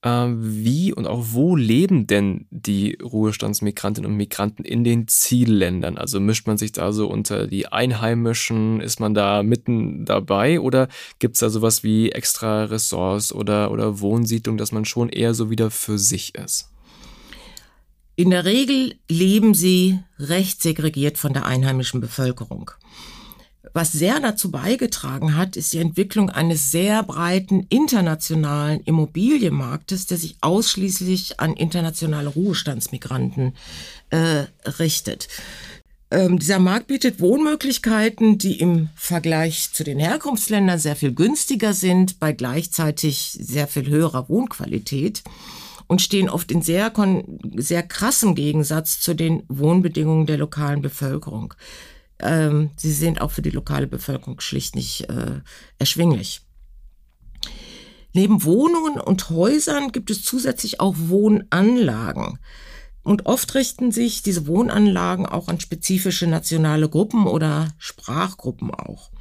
Äh, 0.02 0.28
wie 0.30 0.94
und 0.94 1.08
auch 1.08 1.26
wo 1.32 1.58
leben 1.58 2.08
denn 2.08 2.48
die 2.52 2.98
Ruhestandsmigrantinnen 3.04 4.10
und 4.10 4.16
Migranten 4.16 4.64
in 4.64 4.86
den 4.86 5.10
Zielländern? 5.10 5.98
Also 5.98 6.22
mischt 6.22 6.48
man 6.48 6.58
sich 6.58 6.72
da 6.72 6.94
so 6.94 7.10
unter 7.10 7.48
die 7.48 7.68
Einheimischen? 7.68 8.80
Ist 8.80 9.02
man 9.02 9.14
da 9.14 9.44
mitten 9.44 10.06
dabei? 10.06 10.62
Oder 10.62 10.88
gibt 11.20 11.36
es 11.36 11.42
da 11.42 11.50
sowas 11.50 11.84
wie 11.84 12.12
extra 12.14 12.64
Ressorts 12.64 13.34
oder, 13.34 13.72
oder 13.72 14.00
Wohnsiedlung, 14.00 14.58
dass 14.58 14.72
man 14.72 14.86
schon 14.86 15.10
eher 15.10 15.34
so 15.34 15.50
wieder 15.50 15.70
für 15.70 15.98
sich 15.98 16.36
ist? 16.36 16.69
In 18.20 18.32
der 18.32 18.44
Regel 18.44 18.96
leben 19.08 19.54
sie 19.54 19.98
recht 20.20 20.62
segregiert 20.62 21.18
von 21.18 21.32
der 21.32 21.46
einheimischen 21.46 22.02
Bevölkerung. 22.02 22.70
Was 23.72 23.94
sehr 23.94 24.20
dazu 24.20 24.52
beigetragen 24.52 25.38
hat, 25.38 25.56
ist 25.56 25.72
die 25.72 25.78
Entwicklung 25.78 26.30
eines 26.30 26.70
sehr 26.70 27.02
breiten 27.04 27.66
internationalen 27.70 28.82
Immobilienmarktes, 28.82 30.06
der 30.08 30.18
sich 30.18 30.36
ausschließlich 30.42 31.40
an 31.40 31.54
internationale 31.54 32.28
Ruhestandsmigranten 32.28 33.54
äh, 34.10 34.48
richtet. 34.66 35.30
Ähm, 36.12 36.40
dieser 36.40 36.60
Markt 36.60 36.88
bietet 36.88 37.22
Wohnmöglichkeiten, 37.22 38.38
die 38.38 38.60
im 38.60 38.90
Vergleich 38.98 39.72
zu 39.72 39.86
den 39.86 39.98
Herkunftsländern 39.98 40.78
sehr 40.78 40.98
viel 40.98 41.14
günstiger 41.14 41.74
sind, 41.74 42.20
bei 42.20 42.34
gleichzeitig 42.34 43.38
sehr 43.40 43.68
viel 43.68 43.88
höherer 43.88 44.28
Wohnqualität 44.28 45.24
und 45.90 46.02
stehen 46.02 46.30
oft 46.30 46.50
in 46.54 46.62
sehr, 46.62 46.94
sehr 47.58 47.84
krassem 47.84 48.34
Gegensatz 48.34 49.02
zu 49.02 49.14
den 49.14 49.44
Wohnbedingungen 49.50 50.26
der 50.26 50.38
lokalen 50.38 50.82
Bevölkerung 50.82 51.54
ähm, 52.20 52.72
sie 52.76 52.92
sind 52.92 53.22
auch 53.22 53.32
für 53.32 53.42
die 53.42 53.50
lokale 53.50 53.88
Bevölkerung 53.88 54.40
schlicht 54.42 54.76
nicht 54.76 55.10
äh, 55.10 55.42
erschwinglich. 55.78 56.42
Neben 58.14 58.44
Wohnungen 58.44 59.00
und 59.00 59.30
Häusern 59.30 59.92
gibt 59.92 60.10
es 60.10 60.24
zusätzlich 60.24 60.80
auch 60.80 60.96
Wohnanlagen. 60.98 62.40
Und 63.04 63.28
oft 63.28 63.56
richten 63.56 63.92
sich 63.92 64.24
diese 64.24 64.48
Wohnanlagen 64.48 65.26
auch 65.26 65.48
an 65.48 65.60
spezifische 65.60 66.28
nationale 66.28 66.90
Gruppen 66.90 67.28
oder 67.28 67.70
Sprachgruppen 67.78 68.72
auch. 68.72 69.12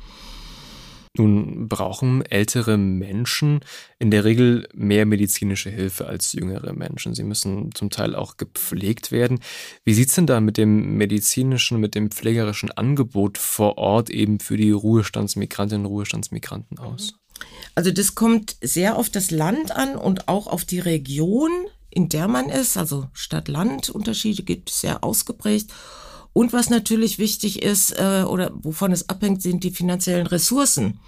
Nun 1.19 1.69
brauchen 1.69 2.25
ältere 2.25 2.77
Menschen 2.77 3.61
in 3.99 4.11
der 4.11 4.25
Regel 4.25 4.69
mehr 4.73 5.05
medizinische 5.05 5.71
Hilfe 5.71 6.07
als 6.07 6.33
jüngere 6.33 6.73
Menschen. 6.73 7.15
Sie 7.15 7.25
müssen 7.25 7.75
zum 7.75 7.91
Teil 7.91 8.15
auch 8.15 8.37
gepflegt 8.37 9.11
werden. 9.11 9.41
Wie 9.85 9.95
sieht 9.95 10.09
es 10.09 10.15
denn 10.15 10.27
da 10.27 10.41
mit 10.41 10.57
dem 10.57 10.97
medizinischen, 10.97 11.81
mit 11.81 11.95
dem 11.95 12.11
pflegerischen 12.11 12.71
Angebot 12.71 13.39
vor 13.39 13.79
Ort 13.79 14.11
eben 14.11 14.39
für 14.41 14.57
die 14.57 14.71
Ruhestandsmigrantinnen 14.71 15.87
und 15.87 15.93
Ruhestandsmigranten 15.93 16.79
aus? 16.79 17.15
Also 17.75 17.91
das 17.91 18.15
kommt 18.15 18.57
sehr 18.61 18.97
auf 18.97 19.11
das 19.11 19.31
Land 19.31 19.73
an 19.73 19.97
und 19.97 20.29
auch 20.29 20.47
auf 20.47 20.65
die 20.65 20.81
Region, 20.81 21.51
in 21.91 22.09
der 22.09 22.29
man 22.29 22.49
ist. 22.49 22.77
Also 22.77 23.09
Stadt-Land-Unterschiede 23.13 24.43
gibt 24.43 24.71
es 24.71 24.81
sehr 24.81 25.05
ausgeprägt. 25.05 25.73
Und 26.32 26.52
was 26.52 26.70
natürlich 26.70 27.18
wichtig 27.18 27.62
ist 27.62 27.92
äh, 27.99 28.25
oder 28.26 28.52
wovon 28.54 28.92
es 28.92 29.08
abhängt, 29.08 29.42
sind 29.42 29.64
die 29.64 29.70
finanziellen 29.70 30.26
Ressourcen 30.26 31.00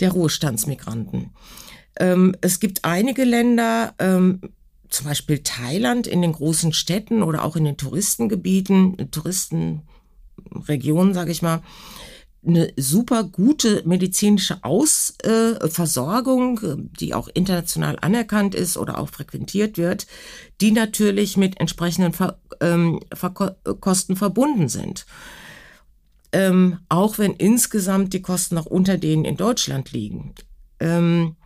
der 0.00 0.12
Ruhestandsmigranten. 0.12 1.30
Ähm, 1.98 2.34
es 2.40 2.60
gibt 2.60 2.84
einige 2.84 3.24
Länder, 3.24 3.94
ähm, 3.98 4.40
zum 4.88 5.06
Beispiel 5.06 5.40
Thailand 5.40 6.06
in 6.06 6.22
den 6.22 6.32
großen 6.32 6.72
Städten 6.72 7.22
oder 7.22 7.44
auch 7.44 7.56
in 7.56 7.64
den 7.64 7.76
Touristengebieten, 7.76 9.10
Touristenregionen, 9.10 11.14
sage 11.14 11.32
ich 11.32 11.42
mal, 11.42 11.62
eine 12.46 12.72
super 12.76 13.24
gute 13.24 13.82
medizinische 13.86 14.62
Ausversorgung, 14.62 16.60
äh, 16.62 16.76
die 17.00 17.14
auch 17.14 17.28
international 17.32 17.96
anerkannt 18.00 18.54
ist 18.54 18.76
oder 18.76 18.98
auch 18.98 19.08
frequentiert 19.08 19.78
wird, 19.78 20.06
die 20.60 20.70
natürlich 20.72 21.36
mit 21.36 21.58
entsprechenden 21.60 22.12
Ver, 22.12 22.38
ähm, 22.60 23.00
Kosten 23.80 24.16
verbunden 24.16 24.68
sind. 24.68 25.06
Ähm, 26.32 26.78
auch 26.88 27.18
wenn 27.18 27.32
insgesamt 27.34 28.12
die 28.12 28.22
Kosten 28.22 28.56
noch 28.56 28.66
unter 28.66 28.98
denen 28.98 29.24
in 29.24 29.36
Deutschland 29.36 29.92
liegen. 29.92 30.34
Ähm, 30.80 31.36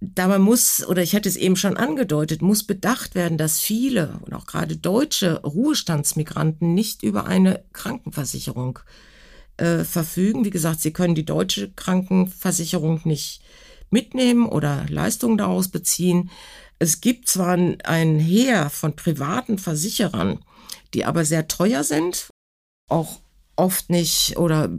dabei 0.00 0.38
muss, 0.38 0.86
oder 0.86 1.02
ich 1.02 1.12
hätte 1.12 1.28
es 1.28 1.36
eben 1.36 1.56
schon 1.56 1.76
angedeutet, 1.76 2.40
muss 2.42 2.64
bedacht 2.64 3.14
werden, 3.14 3.36
dass 3.38 3.60
viele 3.60 4.18
und 4.22 4.32
auch 4.32 4.46
gerade 4.46 4.76
deutsche 4.76 5.42
Ruhestandsmigranten 5.42 6.74
nicht 6.74 7.02
über 7.02 7.26
eine 7.26 7.62
Krankenversicherung 7.72 8.78
äh, 8.78 9.11
verfügen. 9.58 10.44
Wie 10.44 10.50
gesagt, 10.50 10.80
sie 10.80 10.92
können 10.92 11.14
die 11.14 11.24
deutsche 11.24 11.70
Krankenversicherung 11.72 13.02
nicht 13.04 13.42
mitnehmen 13.90 14.46
oder 14.46 14.86
Leistungen 14.88 15.38
daraus 15.38 15.68
beziehen. 15.68 16.30
Es 16.78 17.00
gibt 17.00 17.28
zwar 17.28 17.56
ein 17.84 18.18
Heer 18.18 18.70
von 18.70 18.96
privaten 18.96 19.58
Versicherern, 19.58 20.40
die 20.94 21.04
aber 21.04 21.24
sehr 21.24 21.46
teuer 21.46 21.84
sind, 21.84 22.30
auch 22.88 23.20
oft 23.56 23.90
nicht 23.90 24.36
oder 24.36 24.70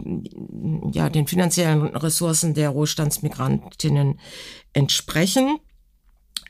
ja 0.92 1.10
den 1.10 1.28
finanziellen 1.28 1.96
Ressourcen 1.96 2.54
der 2.54 2.70
Ruhestandsmigrantinnen 2.70 4.20
entsprechen, 4.74 5.60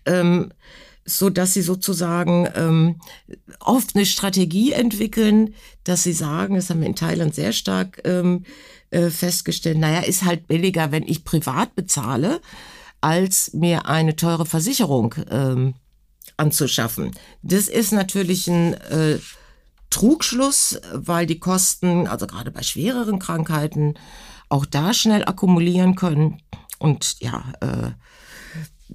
ähm, 0.05 0.51
so 1.05 1.29
dass 1.29 1.53
sie 1.53 1.61
sozusagen 1.61 2.47
ähm, 2.55 2.95
oft 3.59 3.95
eine 3.95 4.05
Strategie 4.05 4.71
entwickeln, 4.71 5.53
dass 5.83 6.03
sie 6.03 6.13
sagen, 6.13 6.55
das 6.55 6.69
haben 6.69 6.81
wir 6.81 6.87
in 6.87 6.95
Thailand 6.95 7.35
sehr 7.35 7.51
stark 7.51 8.01
ähm, 8.05 8.43
äh, 8.89 9.09
festgestellt, 9.09 9.77
naja, 9.77 9.99
ist 9.99 10.23
halt 10.23 10.47
billiger, 10.47 10.91
wenn 10.91 11.03
ich 11.03 11.25
privat 11.25 11.75
bezahle, 11.75 12.41
als 13.01 13.53
mir 13.53 13.87
eine 13.87 14.15
teure 14.15 14.45
Versicherung 14.45 15.15
ähm, 15.29 15.73
anzuschaffen. 16.37 17.11
Das 17.41 17.67
ist 17.67 17.91
natürlich 17.91 18.47
ein 18.47 18.73
äh, 18.75 19.19
Trugschluss, 19.89 20.79
weil 20.93 21.25
die 21.25 21.39
Kosten, 21.39 22.07
also 22.07 22.27
gerade 22.27 22.49
bei 22.49 22.63
schwereren 22.63 23.19
Krankheiten, 23.19 23.95
auch 24.49 24.65
da 24.65 24.93
schnell 24.93 25.25
akkumulieren 25.25 25.95
können 25.95 26.41
und 26.79 27.17
ja, 27.19 27.43
äh, 27.59 27.91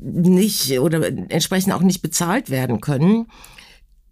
nicht 0.01 0.79
oder 0.79 1.07
entsprechend 1.07 1.73
auch 1.73 1.83
nicht 1.83 2.03
bezahlt 2.03 2.51
werden 2.51 2.81
können. 2.81 3.27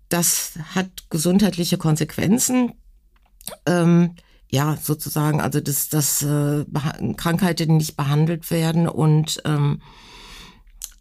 Das 0.09 0.59
hat 0.75 0.88
gesundheitliche 1.11 1.78
Konsequenzen. 1.78 2.73
Ähm, 3.66 4.14
ja, 4.49 4.76
sozusagen, 4.81 5.40
also 5.40 5.61
dass, 5.61 5.88
dass 5.88 6.23
äh, 6.23 6.64
Krankheiten 7.16 7.76
nicht 7.76 7.97
behandelt 7.97 8.50
werden 8.50 8.88
und 8.88 9.43
ähm, 9.45 9.81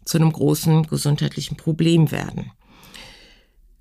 zu 0.04 0.18
einem 0.18 0.32
großen 0.32 0.86
gesundheitlichen 0.86 1.56
Problem 1.56 2.10
werden. 2.10 2.52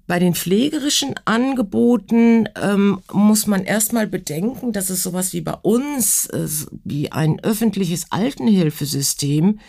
Bei 0.07 0.19
den 0.19 0.35
pflegerischen 0.35 1.15
Angeboten 1.25 2.47
ähm, 2.61 2.99
muss 3.11 3.47
man 3.47 3.63
erstmal 3.63 4.05
bedenken, 4.05 4.71
dass 4.71 4.91
es 4.91 5.01
sowas 5.01 5.33
wie 5.33 5.41
bei 5.41 5.53
uns, 5.53 6.27
äh, 6.27 6.47
wie 6.83 7.11
ein 7.11 7.39
öffentliches 7.39 8.11
Altenhilfesystem, 8.11 9.59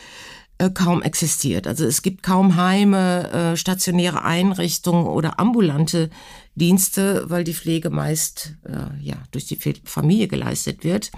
äh, 0.59 0.71
kaum 0.71 1.03
existiert. 1.03 1.67
Also 1.67 1.85
es 1.85 2.03
gibt 2.03 2.23
kaum 2.23 2.57
Heime, 2.57 3.31
äh, 3.31 3.57
stationäre 3.57 4.23
Einrichtungen 4.23 5.07
oder 5.07 5.39
ambulante 5.39 6.11
Dienste, 6.55 7.29
weil 7.29 7.45
die 7.45 7.55
Pflege 7.55 7.91
meist 7.91 8.55
äh, 8.65 9.03
ja 9.03 9.17
durch 9.33 9.47
die 9.47 9.59
Familie 9.85 10.29
geleistet 10.29 10.83
wird. 10.83 11.11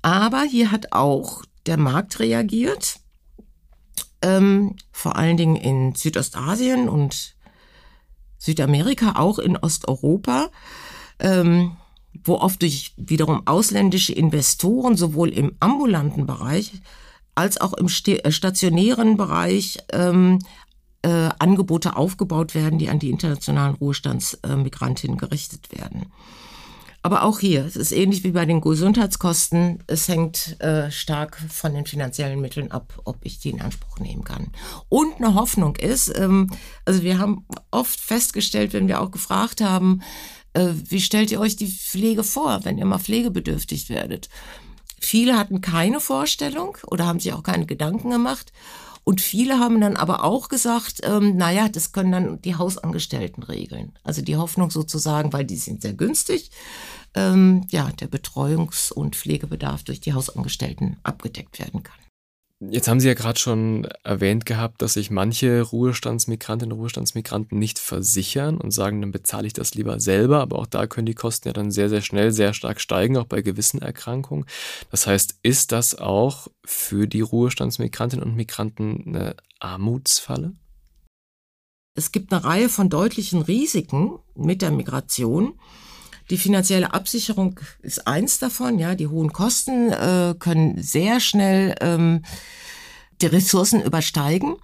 Aber 0.00 0.42
hier 0.42 0.70
hat 0.70 0.92
auch 0.92 1.44
der 1.66 1.76
Markt 1.76 2.20
reagiert, 2.20 3.00
ähm, 4.22 4.76
vor 4.90 5.16
allen 5.16 5.36
Dingen 5.36 5.56
in 5.56 5.94
Südostasien 5.94 6.88
und 6.88 7.36
Südamerika, 8.38 9.16
auch 9.16 9.38
in 9.38 9.56
Osteuropa, 9.56 10.50
ähm, 11.18 11.76
wo 12.24 12.36
oft 12.36 12.62
durch 12.62 12.94
wiederum 12.96 13.46
ausländische 13.46 14.14
Investoren 14.14 14.96
sowohl 14.96 15.28
im 15.30 15.56
ambulanten 15.60 16.26
Bereich 16.26 16.72
als 17.36 17.60
auch 17.60 17.74
im 17.74 17.86
äh, 17.86 18.32
stationären 18.32 19.16
Bereich 19.16 19.78
ähm, 19.92 20.40
äh, 21.02 21.30
Angebote 21.38 21.96
aufgebaut 21.96 22.56
werden, 22.56 22.80
die 22.80 22.88
an 22.88 22.98
die 22.98 23.10
internationalen 23.10 23.76
Ruhestandsmigrantinnen 23.76 25.18
gerichtet 25.18 25.70
werden. 25.70 26.06
Aber 27.02 27.22
auch 27.22 27.38
hier, 27.38 27.64
es 27.64 27.76
ist 27.76 27.92
ähnlich 27.92 28.24
wie 28.24 28.32
bei 28.32 28.46
den 28.46 28.60
Gesundheitskosten, 28.60 29.84
es 29.86 30.08
hängt 30.08 30.60
äh, 30.60 30.90
stark 30.90 31.40
von 31.48 31.72
den 31.72 31.86
finanziellen 31.86 32.40
Mitteln 32.40 32.72
ab, 32.72 33.00
ob 33.04 33.18
ich 33.22 33.38
die 33.38 33.50
in 33.50 33.60
Anspruch 33.60 34.00
nehmen 34.00 34.24
kann. 34.24 34.48
Und 34.88 35.18
eine 35.18 35.34
Hoffnung 35.34 35.76
ist, 35.76 36.18
ähm, 36.18 36.50
also 36.84 37.04
wir 37.04 37.20
haben 37.20 37.46
oft 37.70 38.00
festgestellt, 38.00 38.72
wenn 38.72 38.88
wir 38.88 39.00
auch 39.00 39.12
gefragt 39.12 39.60
haben, 39.60 40.02
äh, 40.54 40.70
wie 40.88 41.00
stellt 41.00 41.30
ihr 41.30 41.38
euch 41.38 41.54
die 41.54 41.68
Pflege 41.68 42.24
vor, 42.24 42.64
wenn 42.64 42.76
ihr 42.76 42.86
mal 42.86 42.98
pflegebedürftig 42.98 43.88
werdet? 43.88 44.28
Viele 45.00 45.38
hatten 45.38 45.60
keine 45.60 46.00
Vorstellung 46.00 46.78
oder 46.86 47.06
haben 47.06 47.20
sich 47.20 47.32
auch 47.32 47.42
keine 47.42 47.66
Gedanken 47.66 48.10
gemacht. 48.10 48.52
Und 49.04 49.20
viele 49.20 49.60
haben 49.60 49.80
dann 49.80 49.96
aber 49.96 50.24
auch 50.24 50.48
gesagt, 50.48 51.00
ähm, 51.04 51.36
naja, 51.36 51.68
das 51.68 51.92
können 51.92 52.10
dann 52.10 52.42
die 52.42 52.56
Hausangestellten 52.56 53.44
regeln. 53.44 53.92
Also 54.02 54.20
die 54.20 54.36
Hoffnung 54.36 54.72
sozusagen, 54.72 55.32
weil 55.32 55.44
die 55.44 55.56
sind 55.56 55.82
sehr 55.82 55.92
günstig, 55.92 56.50
ähm, 57.14 57.66
ja, 57.70 57.88
der 57.92 58.08
Betreuungs- 58.08 58.92
und 58.92 59.14
Pflegebedarf 59.14 59.84
durch 59.84 60.00
die 60.00 60.12
Hausangestellten 60.12 60.96
abgedeckt 61.04 61.60
werden 61.60 61.84
kann. 61.84 62.05
Jetzt 62.58 62.88
haben 62.88 63.00
Sie 63.00 63.08
ja 63.08 63.12
gerade 63.12 63.38
schon 63.38 63.84
erwähnt 64.02 64.46
gehabt, 64.46 64.80
dass 64.80 64.94
sich 64.94 65.10
manche 65.10 65.60
Ruhestandsmigrantinnen 65.60 66.72
und 66.72 66.78
Ruhestandsmigranten 66.78 67.58
nicht 67.58 67.78
versichern 67.78 68.56
und 68.56 68.70
sagen, 68.70 69.02
dann 69.02 69.12
bezahle 69.12 69.46
ich 69.46 69.52
das 69.52 69.74
lieber 69.74 70.00
selber. 70.00 70.40
Aber 70.40 70.58
auch 70.58 70.66
da 70.66 70.86
können 70.86 71.04
die 71.04 71.14
Kosten 71.14 71.48
ja 71.48 71.52
dann 71.52 71.70
sehr, 71.70 71.90
sehr 71.90 72.00
schnell, 72.00 72.32
sehr 72.32 72.54
stark 72.54 72.80
steigen, 72.80 73.18
auch 73.18 73.26
bei 73.26 73.42
gewissen 73.42 73.82
Erkrankungen. 73.82 74.46
Das 74.90 75.06
heißt, 75.06 75.38
ist 75.42 75.70
das 75.72 75.96
auch 75.96 76.48
für 76.64 77.06
die 77.06 77.20
Ruhestandsmigrantinnen 77.20 78.26
und 78.26 78.36
Migranten 78.36 79.04
eine 79.06 79.36
Armutsfalle? 79.60 80.54
Es 81.94 82.10
gibt 82.10 82.32
eine 82.32 82.42
Reihe 82.42 82.70
von 82.70 82.88
deutlichen 82.88 83.42
Risiken 83.42 84.18
mit 84.34 84.62
der 84.62 84.70
Migration. 84.70 85.60
Die 86.30 86.38
finanzielle 86.38 86.92
Absicherung 86.92 87.60
ist 87.82 88.06
eins 88.06 88.38
davon. 88.38 88.78
Ja, 88.78 88.94
die 88.94 89.06
hohen 89.06 89.32
Kosten 89.32 89.92
äh, 89.92 90.34
können 90.38 90.82
sehr 90.82 91.20
schnell 91.20 91.74
ähm, 91.80 92.22
die 93.20 93.26
Ressourcen 93.26 93.82
übersteigen. 93.82 94.56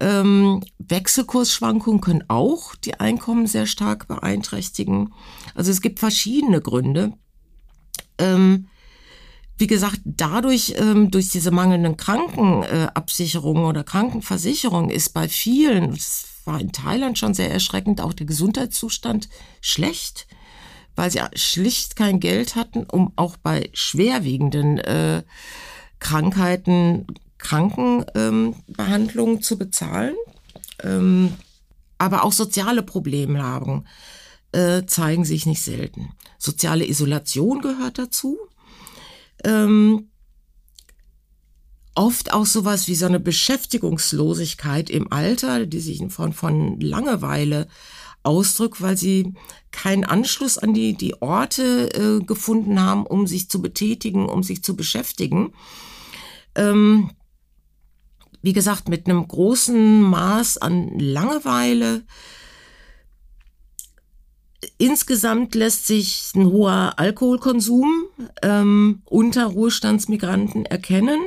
Ähm, 0.00 0.62
Wechselkursschwankungen 0.78 2.00
können 2.00 2.24
auch 2.28 2.74
die 2.74 2.98
Einkommen 3.00 3.46
sehr 3.46 3.66
stark 3.66 4.08
beeinträchtigen. 4.08 5.12
Also 5.54 5.70
es 5.70 5.80
gibt 5.80 5.98
verschiedene 5.98 6.60
Gründe. 6.60 7.12
Ähm, 8.18 8.68
wie 9.58 9.66
gesagt, 9.66 10.00
dadurch, 10.04 10.74
ähm, 10.78 11.10
durch 11.10 11.28
diese 11.28 11.50
mangelnden 11.50 11.98
Krankenabsicherungen 11.98 13.64
oder 13.64 13.84
Krankenversicherung 13.84 14.88
ist 14.88 15.10
bei 15.10 15.28
vielen, 15.28 15.90
das 15.90 16.24
war 16.46 16.58
in 16.58 16.72
Thailand 16.72 17.18
schon 17.18 17.34
sehr 17.34 17.50
erschreckend, 17.50 18.00
auch 18.00 18.14
der 18.14 18.24
Gesundheitszustand 18.24 19.28
schlecht 19.60 20.26
weil 20.96 21.10
sie 21.10 21.20
schlicht 21.34 21.96
kein 21.96 22.20
Geld 22.20 22.56
hatten, 22.56 22.84
um 22.84 23.12
auch 23.16 23.36
bei 23.36 23.70
schwerwiegenden 23.72 24.78
äh, 24.78 25.22
Krankheiten 25.98 27.06
Krankenbehandlungen 27.38 29.36
ähm, 29.36 29.42
zu 29.42 29.58
bezahlen. 29.58 30.14
Ähm, 30.82 31.34
aber 31.98 32.24
auch 32.24 32.32
soziale 32.32 32.82
Probleme 32.82 33.42
haben, 33.42 33.84
äh, 34.52 34.84
zeigen 34.86 35.24
sich 35.24 35.46
nicht 35.46 35.62
selten. 35.62 36.12
Soziale 36.38 36.86
Isolation 36.86 37.60
gehört 37.60 37.98
dazu. 37.98 38.38
Ähm, 39.44 40.08
oft 41.94 42.32
auch 42.32 42.46
sowas 42.46 42.88
wie 42.88 42.94
so 42.94 43.06
eine 43.06 43.20
Beschäftigungslosigkeit 43.20 44.90
im 44.90 45.12
Alter, 45.12 45.66
die 45.66 45.80
sich 45.80 46.00
in 46.00 46.10
Form 46.10 46.32
von 46.32 46.80
Langeweile 46.80 47.68
ausdrückt, 48.22 48.82
weil 48.82 48.96
sie 48.96 49.34
keinen 49.70 50.04
Anschluss 50.04 50.58
an 50.58 50.74
die, 50.74 50.94
die 50.94 51.20
Orte 51.22 51.92
äh, 51.94 52.24
gefunden 52.24 52.80
haben, 52.80 53.06
um 53.06 53.26
sich 53.26 53.48
zu 53.48 53.62
betätigen, 53.62 54.28
um 54.28 54.42
sich 54.42 54.62
zu 54.62 54.76
beschäftigen. 54.76 55.52
Ähm, 56.54 57.10
wie 58.42 58.52
gesagt, 58.52 58.88
mit 58.88 59.06
einem 59.06 59.26
großen 59.26 60.02
Maß 60.02 60.58
an 60.58 60.98
Langeweile. 60.98 62.04
Insgesamt 64.78 65.54
lässt 65.54 65.86
sich 65.86 66.32
ein 66.34 66.46
hoher 66.46 66.94
Alkoholkonsum 66.98 68.04
ähm, 68.42 69.02
unter 69.04 69.46
Ruhestandsmigranten 69.46 70.66
erkennen. 70.66 71.20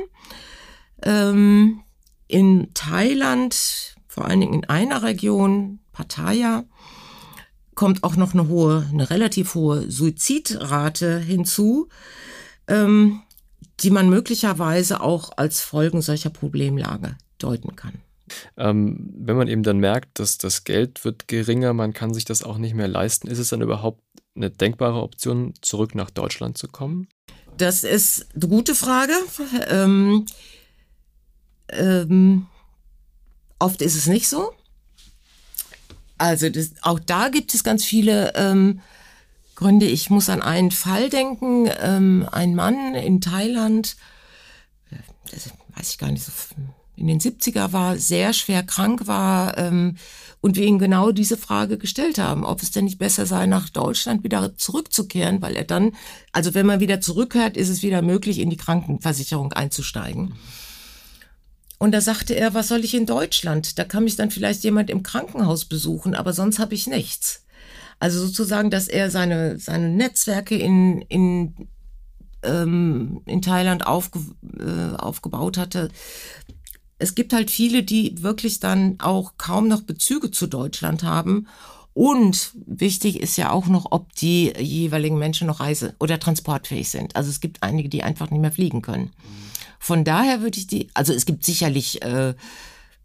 Ähm, 1.02 1.80
in 2.26 2.72
Thailand, 2.74 3.93
vor 4.14 4.26
allen 4.26 4.40
Dingen 4.40 4.54
in 4.54 4.64
einer 4.66 5.02
Region, 5.02 5.80
Pattaya, 5.90 6.62
kommt 7.74 8.04
auch 8.04 8.14
noch 8.14 8.32
eine 8.32 8.46
hohe, 8.46 8.86
eine 8.92 9.10
relativ 9.10 9.56
hohe 9.56 9.90
Suizidrate 9.90 11.18
hinzu, 11.18 11.88
ähm, 12.68 13.22
die 13.80 13.90
man 13.90 14.08
möglicherweise 14.08 15.00
auch 15.00 15.32
als 15.36 15.62
Folgen 15.62 16.00
solcher 16.00 16.30
Problemlage 16.30 17.16
deuten 17.38 17.74
kann. 17.74 17.94
Ähm, 18.56 19.12
wenn 19.18 19.36
man 19.36 19.48
eben 19.48 19.64
dann 19.64 19.78
merkt, 19.78 20.20
dass 20.20 20.38
das 20.38 20.62
Geld 20.62 21.04
wird 21.04 21.26
geringer, 21.26 21.72
man 21.72 21.92
kann 21.92 22.14
sich 22.14 22.24
das 22.24 22.44
auch 22.44 22.58
nicht 22.58 22.74
mehr 22.74 22.86
leisten, 22.86 23.26
ist 23.26 23.40
es 23.40 23.48
dann 23.48 23.62
überhaupt 23.62 24.00
eine 24.36 24.50
denkbare 24.50 25.02
Option, 25.02 25.54
zurück 25.60 25.96
nach 25.96 26.10
Deutschland 26.10 26.56
zu 26.56 26.68
kommen? 26.68 27.08
Das 27.56 27.82
ist 27.82 28.28
eine 28.36 28.46
gute 28.46 28.76
Frage. 28.76 29.14
Ähm, 29.68 30.26
ähm, 31.70 32.46
oft 33.58 33.82
ist 33.82 33.96
es 33.96 34.06
nicht 34.06 34.28
so. 34.28 34.52
Also 36.18 36.48
das, 36.48 36.72
auch 36.82 37.00
da 37.00 37.28
gibt 37.28 37.54
es 37.54 37.64
ganz 37.64 37.84
viele 37.84 38.34
ähm, 38.34 38.80
Gründe. 39.54 39.86
Ich 39.86 40.10
muss 40.10 40.28
an 40.28 40.42
einen 40.42 40.70
Fall 40.70 41.10
denken. 41.10 41.68
Ähm, 41.80 42.28
ein 42.30 42.54
Mann 42.54 42.94
in 42.94 43.20
Thailand, 43.20 43.96
das 45.30 45.50
weiß 45.76 45.90
ich 45.90 45.98
gar 45.98 46.10
nicht, 46.10 46.24
so 46.24 46.32
in 46.96 47.08
den 47.08 47.20
70er 47.20 47.72
war, 47.72 47.98
sehr 47.98 48.32
schwer 48.32 48.62
krank 48.62 49.06
war 49.06 49.58
ähm, 49.58 49.96
und 50.40 50.56
wir 50.56 50.64
ihm 50.64 50.78
genau 50.78 51.10
diese 51.10 51.36
Frage 51.36 51.78
gestellt 51.78 52.18
haben, 52.18 52.44
ob 52.44 52.62
es 52.62 52.70
denn 52.70 52.84
nicht 52.84 52.98
besser 52.98 53.26
sei, 53.26 53.46
nach 53.46 53.68
Deutschland 53.68 54.22
wieder 54.22 54.56
zurückzukehren, 54.56 55.42
weil 55.42 55.56
er 55.56 55.64
dann, 55.64 55.92
also 56.32 56.54
wenn 56.54 56.66
man 56.66 56.80
wieder 56.80 57.00
zurückkehrt, 57.00 57.56
ist 57.56 57.68
es 57.68 57.82
wieder 57.82 58.02
möglich, 58.02 58.38
in 58.38 58.50
die 58.50 58.56
Krankenversicherung 58.56 59.52
einzusteigen. 59.52 60.34
Und 61.78 61.92
da 61.92 62.00
sagte 62.00 62.34
er, 62.34 62.54
was 62.54 62.68
soll 62.68 62.84
ich 62.84 62.94
in 62.94 63.06
Deutschland? 63.06 63.78
Da 63.78 63.84
kann 63.84 64.04
mich 64.04 64.16
dann 64.16 64.30
vielleicht 64.30 64.64
jemand 64.64 64.90
im 64.90 65.02
Krankenhaus 65.02 65.64
besuchen, 65.64 66.14
aber 66.14 66.32
sonst 66.32 66.58
habe 66.58 66.74
ich 66.74 66.86
nichts. 66.86 67.44
Also 67.98 68.24
sozusagen, 68.24 68.70
dass 68.70 68.88
er 68.88 69.10
seine, 69.10 69.58
seine 69.58 69.88
Netzwerke 69.88 70.56
in, 70.56 71.02
in, 71.02 71.68
ähm, 72.42 73.22
in 73.26 73.42
Thailand 73.42 73.86
aufge, 73.86 74.20
äh, 74.58 74.96
aufgebaut 74.96 75.58
hatte, 75.58 75.90
es 76.98 77.14
gibt 77.14 77.32
halt 77.32 77.50
viele, 77.50 77.82
die 77.82 78.22
wirklich 78.22 78.60
dann 78.60 78.96
auch 79.00 79.34
kaum 79.36 79.68
noch 79.68 79.82
Bezüge 79.82 80.30
zu 80.30 80.46
Deutschland 80.46 81.02
haben. 81.02 81.48
Und 81.92 82.52
wichtig 82.66 83.20
ist 83.20 83.36
ja 83.36 83.50
auch 83.50 83.66
noch, 83.66 83.86
ob 83.90 84.14
die 84.14 84.52
jeweiligen 84.58 85.18
Menschen 85.18 85.46
noch 85.46 85.60
reise- 85.60 85.94
oder 86.00 86.18
transportfähig 86.18 86.88
sind. 86.88 87.14
Also 87.14 87.30
es 87.30 87.40
gibt 87.40 87.62
einige, 87.62 87.88
die 87.88 88.02
einfach 88.02 88.30
nicht 88.30 88.40
mehr 88.40 88.52
fliegen 88.52 88.82
können. 88.82 89.12
Von 89.84 90.02
daher 90.02 90.40
würde 90.40 90.58
ich 90.58 90.66
die, 90.66 90.88
also 90.94 91.12
es 91.12 91.26
gibt 91.26 91.44
sicherlich 91.44 92.02
äh, 92.02 92.30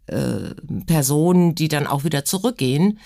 äh, 0.06 0.54
Personen, 0.86 1.54
die 1.54 1.68
dann 1.68 1.86
auch 1.86 2.04
wieder 2.04 2.24
zurückgehen. 2.24 2.98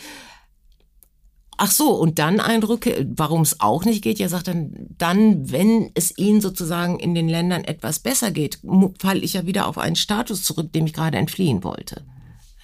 Ach 1.57 1.73
so, 1.73 1.91
und 1.91 2.21
dann 2.21 2.39
Eindrücke, 2.39 3.05
warum 3.17 3.43
es 3.43 3.59
auch 3.59 3.85
nicht 3.85 4.03
geht, 4.03 4.21
ja 4.21 4.29
sagt 4.29 4.47
dann, 4.47 4.87
dann, 4.97 5.51
wenn 5.51 5.91
es 5.95 6.17
ihnen 6.17 6.41
sozusagen 6.41 7.01
in 7.01 7.17
den 7.17 7.29
Ländern 7.29 7.65
etwas 7.65 7.99
besser 7.99 8.31
geht, 8.31 8.61
falle 9.01 9.23
ich 9.23 9.33
ja 9.33 9.45
wieder 9.45 9.67
auf 9.67 9.77
einen 9.77 9.97
Status 9.97 10.45
zurück, 10.45 10.73
dem 10.73 10.87
ich 10.87 10.93
gerade 10.93 11.19
entfliehen 11.19 11.65
wollte. 11.65 12.05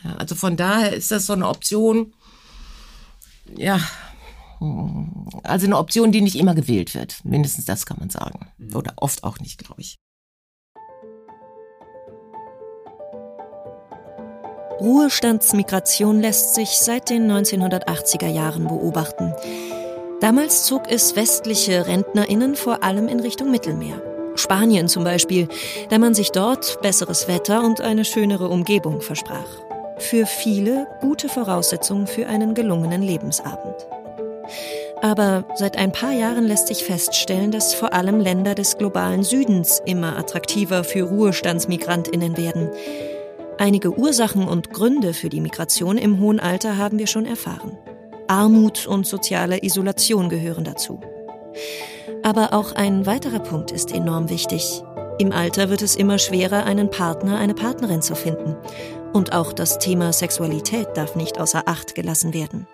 Ja, 0.05 0.14
also 0.14 0.37
von 0.37 0.57
daher 0.57 0.92
ist 0.92 1.11
das 1.11 1.27
so 1.27 1.33
eine 1.33 1.49
Option, 1.49 2.14
ja, 3.57 3.81
also 5.42 5.66
eine 5.66 5.77
Option, 5.77 6.12
die 6.12 6.20
nicht 6.20 6.37
immer 6.37 6.55
gewählt 6.55 6.94
wird. 6.94 7.25
Mindestens 7.25 7.64
das 7.64 7.85
kann 7.85 7.99
man 7.99 8.11
sagen. 8.11 8.46
Mhm. 8.59 8.77
Oder 8.77 8.92
oft 8.94 9.25
auch 9.25 9.40
nicht, 9.40 9.59
glaube 9.59 9.81
ich. 9.81 9.99
Ruhestandsmigration 14.80 16.20
lässt 16.20 16.54
sich 16.54 16.70
seit 16.78 17.10
den 17.10 17.30
1980er 17.30 18.28
Jahren 18.28 18.66
beobachten. 18.66 19.34
Damals 20.20 20.64
zog 20.64 20.90
es 20.90 21.16
westliche 21.16 21.86
Rentnerinnen 21.86 22.56
vor 22.56 22.82
allem 22.82 23.06
in 23.06 23.20
Richtung 23.20 23.50
Mittelmeer. 23.50 24.02
Spanien 24.36 24.88
zum 24.88 25.04
Beispiel, 25.04 25.48
da 25.90 25.98
man 25.98 26.14
sich 26.14 26.30
dort 26.30 26.80
besseres 26.80 27.28
Wetter 27.28 27.62
und 27.62 27.82
eine 27.82 28.06
schönere 28.06 28.48
Umgebung 28.48 29.02
versprach. 29.02 29.48
Für 29.98 30.24
viele 30.24 30.86
gute 31.02 31.28
Voraussetzungen 31.28 32.06
für 32.06 32.26
einen 32.26 32.54
gelungenen 32.54 33.02
Lebensabend. 33.02 33.86
Aber 35.02 35.44
seit 35.56 35.76
ein 35.76 35.92
paar 35.92 36.12
Jahren 36.12 36.46
lässt 36.46 36.68
sich 36.68 36.84
feststellen, 36.84 37.50
dass 37.50 37.74
vor 37.74 37.92
allem 37.92 38.18
Länder 38.18 38.54
des 38.54 38.78
globalen 38.78 39.24
Südens 39.24 39.82
immer 39.84 40.16
attraktiver 40.18 40.84
für 40.84 41.02
Ruhestandsmigrantinnen 41.02 42.36
werden. 42.38 42.70
Einige 43.61 43.99
Ursachen 43.99 44.49
und 44.49 44.73
Gründe 44.73 45.12
für 45.12 45.29
die 45.29 45.42
Migration 45.42 45.99
im 45.99 46.18
hohen 46.18 46.40
Alter 46.40 46.79
haben 46.79 46.99
wir 46.99 47.07
schon 47.07 47.27
erfahren. 47.27 47.77
Armut 48.27 48.87
und 48.87 49.07
soziale 49.07 49.62
Isolation 49.62 50.31
gehören 50.31 50.64
dazu. 50.64 50.99
Aber 52.23 52.55
auch 52.55 52.73
ein 52.73 53.05
weiterer 53.05 53.40
Punkt 53.40 53.70
ist 53.70 53.92
enorm 53.92 54.31
wichtig. 54.31 54.83
Im 55.18 55.31
Alter 55.31 55.68
wird 55.68 55.83
es 55.83 55.94
immer 55.94 56.16
schwerer, 56.16 56.64
einen 56.64 56.88
Partner, 56.88 57.37
eine 57.37 57.53
Partnerin 57.53 58.01
zu 58.01 58.14
finden. 58.14 58.57
Und 59.12 59.35
auch 59.35 59.53
das 59.53 59.79
Thema 59.79 60.14
Sexualität 60.14 60.88
darf 60.94 61.14
nicht 61.14 61.38
außer 61.38 61.64
Acht 61.66 61.94
gelassen 61.94 62.33
werden. 62.33 62.66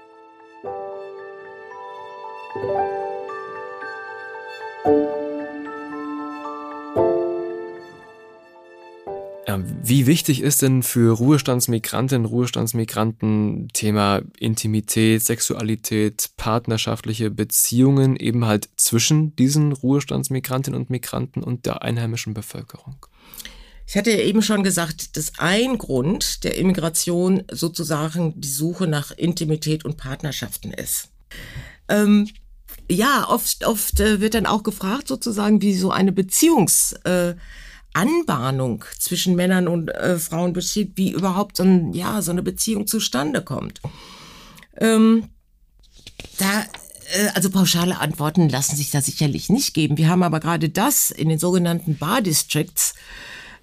Wie 9.82 10.06
wichtig 10.06 10.42
ist 10.42 10.62
denn 10.62 10.82
für 10.82 11.12
Ruhestandsmigrantinnen, 11.16 12.26
Ruhestandsmigranten 12.26 13.68
Thema 13.72 14.22
Intimität, 14.38 15.22
Sexualität, 15.22 16.30
partnerschaftliche 16.36 17.30
Beziehungen 17.30 18.16
eben 18.16 18.46
halt 18.46 18.68
zwischen 18.76 19.34
diesen 19.36 19.72
Ruhestandsmigrantinnen 19.72 20.80
und 20.80 20.90
Migranten 20.90 21.42
und 21.42 21.66
der 21.66 21.82
einheimischen 21.82 22.34
Bevölkerung? 22.34 22.96
Ich 23.86 23.96
hatte 23.96 24.10
ja 24.10 24.18
eben 24.18 24.42
schon 24.42 24.64
gesagt, 24.64 25.16
dass 25.16 25.38
ein 25.38 25.78
Grund 25.78 26.42
der 26.42 26.56
Immigration 26.56 27.44
sozusagen 27.50 28.40
die 28.40 28.48
Suche 28.48 28.88
nach 28.88 29.12
Intimität 29.12 29.84
und 29.84 29.96
Partnerschaften 29.96 30.72
ist. 30.72 31.10
Ähm, 31.88 32.28
ja, 32.90 33.26
oft, 33.28 33.64
oft 33.64 34.00
äh, 34.00 34.20
wird 34.20 34.34
dann 34.34 34.46
auch 34.46 34.62
gefragt, 34.62 35.08
sozusagen, 35.08 35.62
wie 35.62 35.74
so 35.74 35.90
eine 35.90 36.10
Beziehungs- 36.10 36.96
äh, 37.04 37.36
Anbahnung 37.96 38.84
zwischen 38.98 39.36
Männern 39.36 39.68
und 39.68 39.88
äh, 39.88 40.18
Frauen 40.18 40.52
besteht, 40.52 40.92
wie 40.96 41.12
überhaupt 41.12 41.56
so, 41.56 41.62
ein, 41.62 41.94
ja, 41.94 42.20
so 42.20 42.30
eine 42.30 42.42
Beziehung 42.42 42.86
zustande 42.86 43.40
kommt. 43.42 43.80
Ähm, 44.78 45.30
da, 46.38 46.60
äh, 46.60 47.28
also 47.34 47.48
pauschale 47.50 47.98
Antworten 47.98 48.50
lassen 48.50 48.76
sich 48.76 48.90
da 48.90 49.00
sicherlich 49.00 49.48
nicht 49.48 49.72
geben. 49.72 49.96
Wir 49.96 50.08
haben 50.08 50.22
aber 50.22 50.40
gerade 50.40 50.68
das 50.68 51.10
in 51.10 51.30
den 51.30 51.38
sogenannten 51.38 51.96
Bar 51.96 52.20
Districts 52.20 52.94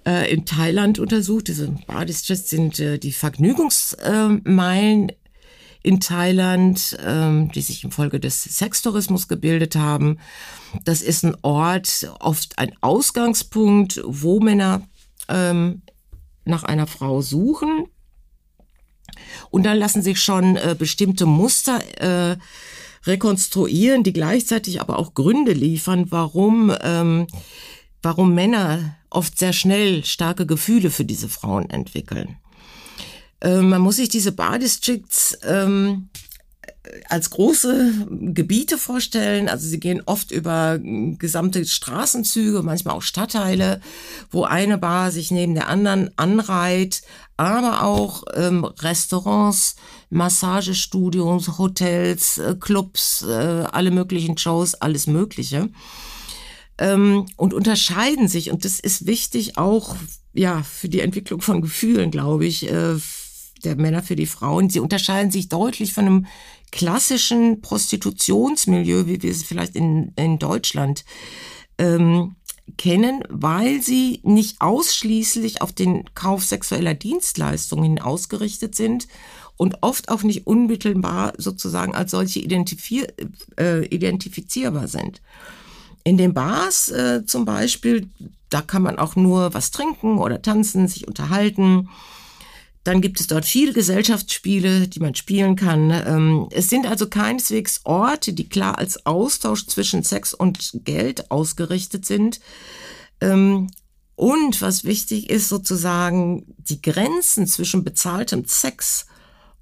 äh, 0.04 0.32
in 0.32 0.44
Thailand 0.44 0.98
untersucht. 0.98 1.46
Diese 1.48 1.68
Bar 1.86 2.04
Districts 2.04 2.50
sind 2.50 2.80
äh, 2.80 2.98
die 2.98 3.12
Vergnügungsmeilen 3.12 5.12
in 5.84 6.00
Thailand, 6.00 6.96
ähm, 7.04 7.52
die 7.52 7.60
sich 7.60 7.84
infolge 7.84 8.18
des 8.18 8.42
Sextourismus 8.42 9.28
gebildet 9.28 9.76
haben. 9.76 10.18
Das 10.84 11.02
ist 11.02 11.24
ein 11.24 11.36
Ort, 11.42 12.10
oft 12.20 12.58
ein 12.58 12.72
Ausgangspunkt, 12.80 14.00
wo 14.04 14.40
Männer 14.40 14.80
ähm, 15.28 15.82
nach 16.46 16.64
einer 16.64 16.86
Frau 16.86 17.20
suchen. 17.20 17.86
Und 19.50 19.64
dann 19.64 19.76
lassen 19.76 20.00
sich 20.00 20.20
schon 20.20 20.56
äh, 20.56 20.74
bestimmte 20.76 21.26
Muster 21.26 21.80
äh, 22.00 22.38
rekonstruieren, 23.04 24.02
die 24.02 24.14
gleichzeitig 24.14 24.80
aber 24.80 24.98
auch 24.98 25.12
Gründe 25.12 25.52
liefern, 25.52 26.06
warum, 26.10 26.74
ähm, 26.80 27.26
warum 28.02 28.34
Männer 28.34 28.96
oft 29.10 29.38
sehr 29.38 29.52
schnell 29.52 30.02
starke 30.06 30.46
Gefühle 30.46 30.90
für 30.90 31.04
diese 31.04 31.28
Frauen 31.28 31.68
entwickeln. 31.68 32.38
Ähm, 33.44 33.68
man 33.68 33.82
muss 33.82 33.96
sich 33.96 34.08
diese 34.08 34.32
Bar 34.32 34.58
Districts 34.58 35.38
ähm, 35.44 36.08
als 37.08 37.30
große 37.30 38.06
Gebiete 38.10 38.78
vorstellen. 38.78 39.48
Also 39.48 39.68
sie 39.68 39.78
gehen 39.78 40.02
oft 40.06 40.30
über 40.30 40.78
gesamte 40.78 41.64
Straßenzüge, 41.64 42.62
manchmal 42.62 42.96
auch 42.96 43.02
Stadtteile, 43.02 43.80
wo 44.30 44.44
eine 44.44 44.78
Bar 44.78 45.10
sich 45.10 45.30
neben 45.30 45.54
der 45.54 45.68
anderen 45.68 46.10
anreiht, 46.16 47.02
aber 47.36 47.82
auch 47.82 48.24
ähm, 48.34 48.64
Restaurants, 48.64 49.76
Massagestudios, 50.08 51.58
Hotels, 51.58 52.38
äh, 52.38 52.54
Clubs, 52.58 53.22
äh, 53.22 53.66
alle 53.70 53.90
möglichen 53.90 54.38
Shows, 54.38 54.74
alles 54.74 55.06
Mögliche. 55.06 55.68
Ähm, 56.78 57.26
und 57.36 57.52
unterscheiden 57.52 58.28
sich, 58.28 58.50
und 58.50 58.64
das 58.64 58.80
ist 58.80 59.06
wichtig 59.06 59.58
auch 59.58 59.96
ja 60.32 60.62
für 60.62 60.88
die 60.88 61.00
Entwicklung 61.00 61.40
von 61.40 61.60
Gefühlen, 61.60 62.10
glaube 62.10 62.46
ich, 62.46 62.70
äh, 62.70 62.96
der 63.62 63.76
Männer 63.76 64.02
für 64.02 64.16
die 64.16 64.26
Frauen. 64.26 64.70
Sie 64.70 64.80
unterscheiden 64.80 65.30
sich 65.30 65.48
deutlich 65.48 65.92
von 65.92 66.06
einem 66.06 66.26
klassischen 66.72 67.60
Prostitutionsmilieu, 67.60 69.06
wie 69.06 69.22
wir 69.22 69.30
es 69.30 69.44
vielleicht 69.44 69.76
in, 69.76 70.12
in 70.16 70.38
Deutschland 70.38 71.04
ähm, 71.78 72.36
kennen, 72.76 73.22
weil 73.28 73.82
sie 73.82 74.20
nicht 74.22 74.60
ausschließlich 74.60 75.62
auf 75.62 75.72
den 75.72 76.04
Kauf 76.14 76.44
sexueller 76.44 76.94
Dienstleistungen 76.94 78.00
ausgerichtet 78.00 78.74
sind 78.74 79.06
und 79.56 79.78
oft 79.82 80.08
auch 80.08 80.22
nicht 80.22 80.46
unmittelbar 80.46 81.34
sozusagen 81.36 81.94
als 81.94 82.10
solche 82.10 82.40
identifier 82.40 83.06
äh, 83.58 83.86
identifizierbar 83.86 84.88
sind. 84.88 85.20
In 86.02 86.16
den 86.16 86.34
Bars 86.34 86.88
äh, 86.90 87.24
zum 87.24 87.44
Beispiel, 87.44 88.08
da 88.50 88.60
kann 88.60 88.82
man 88.82 88.98
auch 88.98 89.16
nur 89.16 89.54
was 89.54 89.70
trinken 89.70 90.18
oder 90.18 90.42
tanzen, 90.42 90.88
sich 90.88 91.06
unterhalten. 91.06 91.88
Dann 92.84 93.00
gibt 93.00 93.18
es 93.18 93.26
dort 93.26 93.46
viele 93.46 93.72
Gesellschaftsspiele, 93.72 94.88
die 94.88 95.00
man 95.00 95.14
spielen 95.14 95.56
kann. 95.56 95.90
Ähm, 95.90 96.48
es 96.50 96.68
sind 96.68 96.86
also 96.86 97.08
keineswegs 97.08 97.80
Orte, 97.84 98.34
die 98.34 98.48
klar 98.48 98.78
als 98.78 99.06
Austausch 99.06 99.66
zwischen 99.66 100.02
Sex 100.02 100.34
und 100.34 100.70
Geld 100.84 101.30
ausgerichtet 101.30 102.04
sind. 102.04 102.40
Ähm, 103.22 103.68
und 104.16 104.60
was 104.60 104.84
wichtig 104.84 105.30
ist, 105.30 105.48
sozusagen 105.48 106.54
die 106.58 106.82
Grenzen 106.82 107.46
zwischen 107.46 107.84
bezahltem 107.84 108.44
Sex 108.44 109.06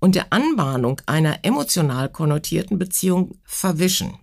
und 0.00 0.16
der 0.16 0.32
Anbahnung 0.32 1.00
einer 1.06 1.44
emotional 1.44 2.08
konnotierten 2.08 2.76
Beziehung 2.76 3.38
verwischen. 3.44 4.18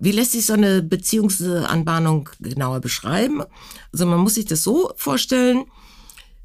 Wie 0.00 0.12
lässt 0.12 0.32
sich 0.32 0.46
so 0.46 0.54
eine 0.54 0.82
Beziehungsanbahnung 0.82 2.30
genauer 2.40 2.80
beschreiben? 2.80 3.44
Also 3.92 4.06
man 4.06 4.18
muss 4.18 4.34
sich 4.34 4.46
das 4.46 4.64
so 4.64 4.92
vorstellen, 4.96 5.66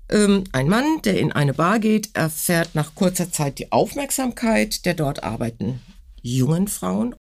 ein 0.08 0.70
Mann, 0.70 1.02
der 1.04 1.20
in 1.20 1.32
eine 1.32 1.54
Bar 1.54 1.80
geht, 1.80 2.10
erfährt 2.14 2.76
nach 2.76 2.94
kurzer 2.94 3.32
Zeit 3.32 3.58
die 3.60 3.72
Aufmerksamkeit 3.72 4.86
der 4.86 4.94
dort 4.94 5.24
arbeitenden 5.24 5.82
jungen 6.22 6.68
Frauen. 6.68 7.16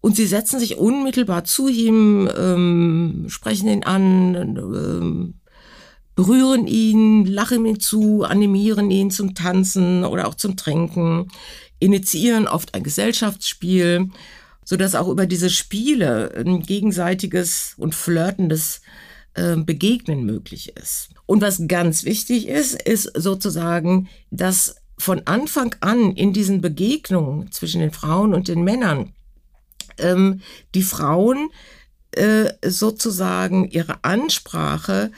Und 0.00 0.16
sie 0.16 0.26
setzen 0.26 0.60
sich 0.60 0.76
unmittelbar 0.76 1.44
zu 1.44 1.68
ihm, 1.68 2.28
ähm, 2.36 3.26
sprechen 3.28 3.68
ihn 3.68 3.84
an, 3.84 4.34
ähm, 4.34 5.34
berühren 6.14 6.66
ihn, 6.66 7.24
lachen 7.24 7.64
ihm 7.64 7.80
zu, 7.80 8.22
animieren 8.22 8.90
ihn 8.90 9.10
zum 9.10 9.34
Tanzen 9.34 10.04
oder 10.04 10.28
auch 10.28 10.34
zum 10.34 10.56
Trinken, 10.56 11.28
initiieren 11.80 12.46
oft 12.46 12.74
ein 12.74 12.82
Gesellschaftsspiel, 12.82 14.10
so 14.64 14.76
dass 14.76 14.94
auch 14.94 15.08
über 15.08 15.26
diese 15.26 15.50
Spiele 15.50 16.32
ein 16.36 16.60
gegenseitiges 16.60 17.74
und 17.78 17.94
flirtendes 17.94 18.78
äh, 18.78 19.03
Begegnen 19.56 20.24
möglich 20.24 20.76
ist. 20.76 21.10
Und 21.26 21.42
was 21.42 21.62
ganz 21.66 22.04
wichtig 22.04 22.48
ist, 22.48 22.80
ist 22.80 23.10
sozusagen, 23.16 24.08
dass 24.30 24.76
von 24.96 25.22
Anfang 25.26 25.74
an 25.80 26.12
in 26.12 26.32
diesen 26.32 26.60
Begegnungen 26.60 27.50
zwischen 27.50 27.80
den 27.80 27.90
Frauen 27.90 28.32
und 28.32 28.48
den 28.48 28.62
Männern 28.62 29.12
ähm, 29.98 30.40
die 30.74 30.82
Frauen 30.82 31.50
äh, 32.12 32.52
sozusagen 32.64 33.68
ihre 33.70 34.04
Ansprache 34.04 35.10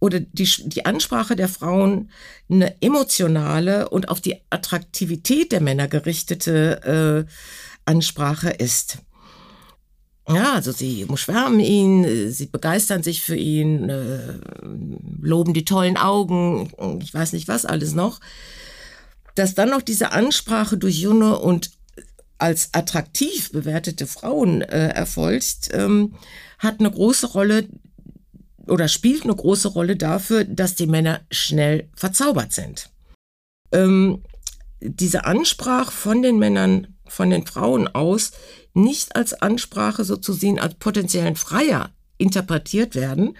oder 0.00 0.20
die, 0.20 0.50
die 0.66 0.84
Ansprache 0.84 1.36
der 1.36 1.48
Frauen 1.48 2.10
eine 2.50 2.80
emotionale 2.82 3.88
und 3.88 4.08
auf 4.08 4.20
die 4.20 4.42
Attraktivität 4.50 5.52
der 5.52 5.60
Männer 5.60 5.88
gerichtete 5.88 7.26
äh, 7.26 7.32
Ansprache 7.84 8.50
ist. 8.50 8.98
Ja, 10.28 10.54
also 10.54 10.70
sie 10.70 11.04
umschwärmen 11.04 11.58
ihn, 11.58 12.30
sie 12.30 12.46
begeistern 12.46 13.02
sich 13.02 13.22
für 13.22 13.34
ihn, 13.34 13.88
äh, 13.88 14.38
loben 15.20 15.52
die 15.52 15.64
tollen 15.64 15.96
Augen, 15.96 16.70
ich 17.02 17.12
weiß 17.12 17.32
nicht 17.32 17.48
was 17.48 17.66
alles 17.66 17.94
noch. 17.94 18.20
Dass 19.34 19.54
dann 19.54 19.70
noch 19.70 19.82
diese 19.82 20.12
Ansprache 20.12 20.76
durch 20.76 20.98
junge 21.00 21.38
und 21.38 21.70
als 22.38 22.70
attraktiv 22.72 23.50
bewertete 23.52 24.06
Frauen 24.06 24.62
äh, 24.62 24.88
erfolgt, 24.88 25.70
ähm, 25.72 26.14
hat 26.58 26.80
eine 26.80 26.90
große 26.90 27.28
Rolle 27.28 27.68
oder 28.66 28.88
spielt 28.88 29.24
eine 29.24 29.34
große 29.34 29.68
Rolle 29.68 29.96
dafür, 29.96 30.44
dass 30.44 30.74
die 30.74 30.86
Männer 30.86 31.20
schnell 31.30 31.88
verzaubert 31.94 32.52
sind. 32.52 32.90
Ähm, 33.72 34.22
diese 34.80 35.24
Ansprache 35.24 35.90
von 35.90 36.22
den 36.22 36.38
Männern, 36.38 36.94
von 37.06 37.30
den 37.30 37.46
Frauen 37.46 37.88
aus, 37.88 38.32
nicht 38.74 39.16
als 39.16 39.34
Ansprache 39.34 40.04
so 40.04 40.16
zu 40.16 40.32
sehen, 40.32 40.58
als 40.58 40.74
potenziellen 40.74 41.36
Freier 41.36 41.90
interpretiert 42.18 42.94
werden, 42.94 43.36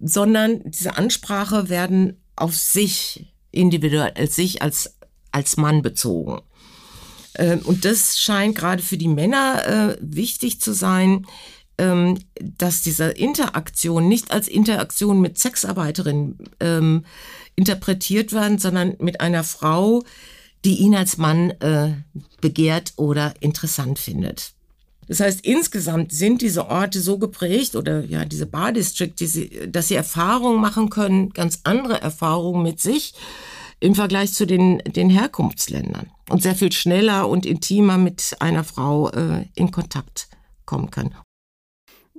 sondern 0.00 0.62
diese 0.64 0.96
Ansprache 0.96 1.68
werden 1.68 2.20
auf 2.36 2.56
sich 2.56 3.32
individuell, 3.52 4.12
als 4.16 4.34
sich 4.34 4.62
als, 4.62 4.96
als 5.30 5.56
Mann 5.56 5.82
bezogen. 5.82 6.40
Ähm, 7.36 7.60
und 7.64 7.84
das 7.84 8.18
scheint 8.18 8.56
gerade 8.56 8.82
für 8.82 8.96
die 8.96 9.08
Männer 9.08 9.66
äh, 9.66 9.96
wichtig 10.00 10.60
zu 10.60 10.72
sein, 10.72 11.26
ähm, 11.78 12.18
dass 12.40 12.82
diese 12.82 13.06
Interaktion 13.06 14.08
nicht 14.08 14.30
als 14.30 14.48
Interaktion 14.48 15.20
mit 15.20 15.38
Sexarbeiterinnen 15.38 16.38
ähm, 16.60 17.04
interpretiert 17.56 18.32
werden, 18.32 18.58
sondern 18.58 18.96
mit 18.98 19.20
einer 19.20 19.44
Frau, 19.44 20.02
die 20.64 20.76
ihn 20.76 20.94
als 20.94 21.18
Mann 21.18 21.50
äh, 21.60 21.94
begehrt 22.40 22.94
oder 22.96 23.34
interessant 23.40 23.98
findet. 23.98 24.53
Das 25.08 25.20
heißt, 25.20 25.44
insgesamt 25.44 26.12
sind 26.12 26.42
diese 26.42 26.68
Orte 26.68 27.00
so 27.00 27.18
geprägt 27.18 27.76
oder 27.76 28.04
ja, 28.04 28.24
diese 28.24 28.46
Bar 28.46 28.72
District, 28.72 29.12
die 29.18 29.26
sie, 29.26 29.50
dass 29.68 29.88
sie 29.88 29.94
Erfahrungen 29.94 30.60
machen 30.60 30.90
können, 30.90 31.30
ganz 31.30 31.60
andere 31.64 32.00
Erfahrungen 32.00 32.62
mit 32.62 32.80
sich 32.80 33.14
im 33.80 33.94
Vergleich 33.94 34.32
zu 34.32 34.46
den, 34.46 34.78
den 34.78 35.10
Herkunftsländern 35.10 36.10
und 36.30 36.42
sehr 36.42 36.54
viel 36.54 36.72
schneller 36.72 37.28
und 37.28 37.44
intimer 37.44 37.98
mit 37.98 38.36
einer 38.40 38.64
Frau 38.64 39.10
äh, 39.10 39.46
in 39.54 39.70
Kontakt 39.70 40.28
kommen 40.64 40.90
können. 40.90 41.14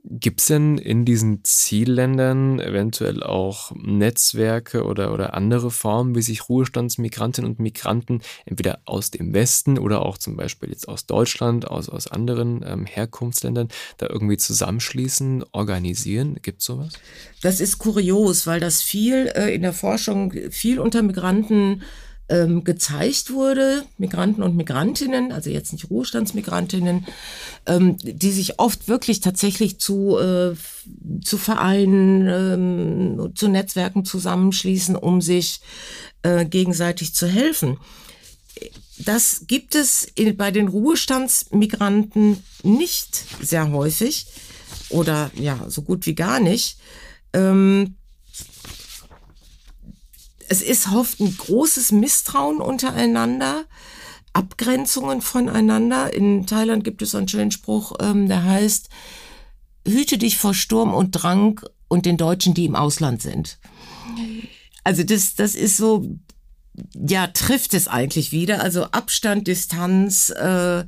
Gibt 0.07 0.41
es 0.41 0.47
denn 0.47 0.77
in 0.77 1.03
diesen 1.03 1.43
Zielländern 1.43 2.59
eventuell 2.59 3.23
auch 3.23 3.71
Netzwerke 3.75 4.83
oder, 4.83 5.11
oder 5.11 5.33
andere 5.33 5.71
Formen, 5.71 6.13
wie 6.13 6.21
sich 6.21 6.47
Ruhestandsmigrantinnen 6.47 7.49
und 7.49 7.59
Migranten 7.59 8.21
entweder 8.45 8.79
aus 8.85 9.09
dem 9.09 9.33
Westen 9.33 9.79
oder 9.79 10.05
auch 10.05 10.19
zum 10.19 10.35
Beispiel 10.35 10.69
jetzt 10.69 10.87
aus 10.87 11.07
Deutschland, 11.07 11.67
aus, 11.67 11.89
aus 11.89 12.05
anderen 12.05 12.63
ähm, 12.67 12.85
Herkunftsländern 12.85 13.69
da 13.97 14.07
irgendwie 14.07 14.37
zusammenschließen, 14.37 15.43
organisieren? 15.51 16.37
Gibt 16.43 16.59
es 16.59 16.67
sowas? 16.67 16.93
Das 17.41 17.59
ist 17.59 17.79
kurios, 17.79 18.45
weil 18.45 18.59
das 18.59 18.83
viel 18.83 19.31
äh, 19.35 19.55
in 19.55 19.63
der 19.63 19.73
Forschung 19.73 20.33
viel 20.51 20.79
unter 20.79 21.01
Migranten 21.01 21.81
ähm, 22.27 22.63
gezeigt 22.63 23.31
wurde, 23.31 23.83
Migranten 23.97 24.41
und 24.41 24.55
Migrantinnen, 24.55 25.31
also 25.31 25.49
jetzt 25.49 25.73
nicht 25.73 25.89
Ruhestandsmigrantinnen, 25.89 27.05
ähm, 27.67 27.97
die 28.01 28.31
sich 28.31 28.59
oft 28.59 28.88
wirklich 28.88 29.19
tatsächlich 29.19 29.79
zu, 29.79 30.17
äh, 30.17 30.55
zu 31.23 31.38
Vereinen, 31.38 32.27
ähm, 32.27 33.31
zu 33.35 33.47
Netzwerken 33.47 34.05
zusammenschließen, 34.05 34.95
um 34.95 35.21
sich 35.21 35.61
äh, 36.23 36.45
gegenseitig 36.45 37.13
zu 37.13 37.27
helfen. 37.27 37.77
Das 38.97 39.43
gibt 39.47 39.75
es 39.75 40.03
in, 40.15 40.35
bei 40.38 40.51
den 40.51 40.67
Ruhestandsmigranten 40.67 42.43
nicht 42.63 43.23
sehr 43.41 43.71
häufig 43.71 44.27
oder 44.89 45.29
ja, 45.35 45.59
so 45.67 45.81
gut 45.83 46.05
wie 46.05 46.15
gar 46.15 46.39
nicht. 46.39 46.79
Ähm, 47.33 47.95
es 50.49 50.62
ist 50.62 50.91
oft 50.91 51.19
ein 51.19 51.36
großes 51.36 51.91
Misstrauen 51.91 52.58
untereinander, 52.58 53.65
Abgrenzungen 54.34 55.21
voneinander. 55.21 56.13
In 56.13 56.45
Thailand 56.45 56.84
gibt 56.84 57.01
es 57.01 57.15
einen 57.15 57.27
schönen 57.27 57.51
Spruch, 57.51 57.93
ähm, 58.01 58.27
der 58.27 58.43
heißt, 58.43 58.89
hüte 59.88 60.17
dich 60.17 60.38
vor 60.38 60.53
Sturm 60.53 60.93
und 60.93 61.12
Drang 61.12 61.62
und 61.88 62.05
den 62.05 62.17
Deutschen, 62.17 62.53
die 62.53 62.65
im 62.65 62.75
Ausland 62.75 63.21
sind. 63.21 63.60
Also 64.84 65.03
das, 65.03 65.36
das 65.36 65.55
ist 65.55 65.77
so, 65.77 66.17
ja, 66.93 67.27
trifft 67.27 67.73
es 67.73 67.88
eigentlich 67.88 68.31
wieder. 68.31 68.62
Also 68.62 68.86
Abstand, 68.86 69.47
Distanz. 69.47 70.29
Äh, 70.29 70.84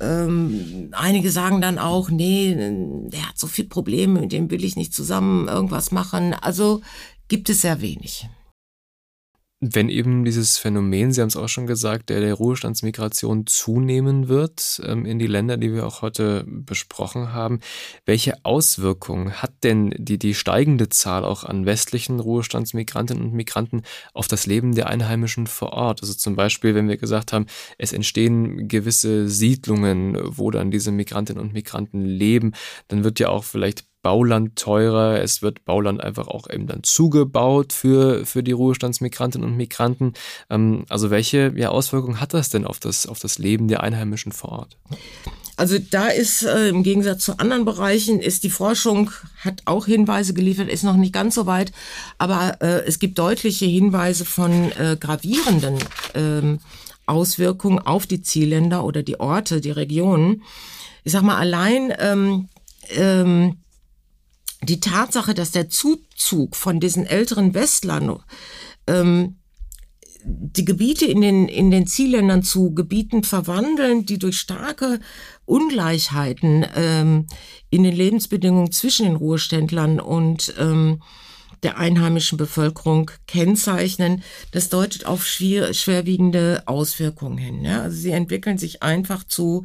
ähm, 0.00 0.90
einige 0.92 1.30
sagen 1.30 1.60
dann 1.60 1.78
auch, 1.78 2.10
nee, 2.10 2.54
der 2.54 3.28
hat 3.28 3.38
so 3.38 3.46
viel 3.46 3.66
Probleme, 3.66 4.20
mit 4.20 4.32
dem 4.32 4.50
will 4.50 4.64
ich 4.64 4.76
nicht 4.76 4.94
zusammen 4.94 5.48
irgendwas 5.48 5.92
machen. 5.92 6.34
Also 6.34 6.80
gibt 7.28 7.48
es 7.48 7.60
sehr 7.60 7.80
wenig. 7.80 8.28
Wenn 9.66 9.88
eben 9.88 10.26
dieses 10.26 10.58
Phänomen, 10.58 11.10
Sie 11.12 11.22
haben 11.22 11.28
es 11.28 11.38
auch 11.38 11.48
schon 11.48 11.66
gesagt, 11.66 12.10
der, 12.10 12.20
der 12.20 12.34
Ruhestandsmigration 12.34 13.46
zunehmen 13.46 14.28
wird 14.28 14.82
ähm, 14.84 15.06
in 15.06 15.18
die 15.18 15.26
Länder, 15.26 15.56
die 15.56 15.72
wir 15.72 15.86
auch 15.86 16.02
heute 16.02 16.44
besprochen 16.46 17.32
haben, 17.32 17.60
welche 18.04 18.44
Auswirkungen 18.44 19.40
hat 19.40 19.52
denn 19.62 19.94
die, 19.96 20.18
die 20.18 20.34
steigende 20.34 20.90
Zahl 20.90 21.24
auch 21.24 21.44
an 21.44 21.64
westlichen 21.64 22.20
Ruhestandsmigrantinnen 22.20 23.24
und 23.24 23.32
Migranten 23.32 23.84
auf 24.12 24.28
das 24.28 24.44
Leben 24.44 24.74
der 24.74 24.88
Einheimischen 24.88 25.46
vor 25.46 25.72
Ort? 25.72 26.02
Also 26.02 26.12
zum 26.12 26.36
Beispiel, 26.36 26.74
wenn 26.74 26.88
wir 26.88 26.98
gesagt 26.98 27.32
haben, 27.32 27.46
es 27.78 27.94
entstehen 27.94 28.68
gewisse 28.68 29.30
Siedlungen, 29.30 30.18
wo 30.24 30.50
dann 30.50 30.70
diese 30.70 30.92
Migrantinnen 30.92 31.42
und 31.42 31.54
Migranten 31.54 32.04
leben, 32.04 32.52
dann 32.88 33.02
wird 33.02 33.18
ja 33.18 33.30
auch 33.30 33.44
vielleicht 33.44 33.86
Bauland 34.04 34.54
teurer, 34.56 35.22
es 35.22 35.40
wird 35.40 35.64
Bauland 35.64 36.00
einfach 36.02 36.28
auch 36.28 36.48
eben 36.50 36.66
dann 36.66 36.82
zugebaut 36.82 37.72
für, 37.72 38.26
für 38.26 38.42
die 38.42 38.52
Ruhestandsmigrantinnen 38.52 39.48
und 39.48 39.56
Migranten. 39.56 40.12
Ähm, 40.50 40.84
also 40.90 41.10
welche 41.10 41.54
ja, 41.56 41.70
Auswirkungen 41.70 42.20
hat 42.20 42.34
das 42.34 42.50
denn 42.50 42.66
auf 42.66 42.78
das, 42.78 43.06
auf 43.06 43.18
das 43.18 43.38
Leben 43.38 43.66
der 43.66 43.82
Einheimischen 43.82 44.30
vor 44.30 44.52
Ort? 44.52 44.76
Also 45.56 45.78
da 45.78 46.08
ist 46.08 46.42
äh, 46.42 46.68
im 46.68 46.82
Gegensatz 46.82 47.24
zu 47.24 47.38
anderen 47.38 47.64
Bereichen 47.64 48.20
ist 48.20 48.44
die 48.44 48.50
Forschung 48.50 49.10
hat 49.38 49.62
auch 49.64 49.86
Hinweise 49.86 50.34
geliefert, 50.34 50.68
ist 50.68 50.82
noch 50.82 50.96
nicht 50.96 51.14
ganz 51.14 51.34
so 51.34 51.46
weit, 51.46 51.72
aber 52.18 52.58
äh, 52.60 52.84
es 52.84 52.98
gibt 52.98 53.18
deutliche 53.18 53.64
Hinweise 53.64 54.26
von 54.26 54.70
äh, 54.72 54.98
gravierenden 55.00 55.78
ähm, 56.14 56.58
Auswirkungen 57.06 57.78
auf 57.78 58.06
die 58.06 58.20
Zielländer 58.20 58.84
oder 58.84 59.02
die 59.02 59.18
Orte, 59.18 59.62
die 59.62 59.70
Regionen. 59.70 60.42
Ich 61.04 61.12
sag 61.12 61.22
mal 61.22 61.38
allein 61.38 61.90
ähm, 62.00 62.48
ähm, 62.90 63.56
die 64.66 64.80
Tatsache, 64.80 65.34
dass 65.34 65.50
der 65.50 65.68
Zuzug 65.68 66.56
von 66.56 66.80
diesen 66.80 67.06
älteren 67.06 67.54
Westlern 67.54 68.18
ähm, 68.86 69.36
die 70.26 70.64
Gebiete 70.64 71.04
in 71.04 71.20
den, 71.20 71.48
in 71.48 71.70
den 71.70 71.86
Zielländern 71.86 72.42
zu 72.42 72.74
Gebieten 72.74 73.24
verwandeln, 73.24 74.06
die 74.06 74.18
durch 74.18 74.38
starke 74.38 75.00
Ungleichheiten 75.44 76.64
ähm, 76.74 77.26
in 77.70 77.82
den 77.82 77.94
Lebensbedingungen 77.94 78.72
zwischen 78.72 79.04
den 79.04 79.16
Ruheständlern 79.16 80.00
und 80.00 80.54
ähm, 80.58 81.02
der 81.62 81.78
einheimischen 81.78 82.38
Bevölkerung 82.38 83.10
kennzeichnen, 83.26 84.22
das 84.52 84.68
deutet 84.68 85.06
auf 85.06 85.26
schwer, 85.26 85.72
schwerwiegende 85.74 86.62
Auswirkungen 86.66 87.38
hin. 87.38 87.64
Ja? 87.64 87.82
Also 87.82 87.96
sie 87.96 88.10
entwickeln 88.10 88.58
sich 88.58 88.82
einfach 88.82 89.24
zu 89.24 89.64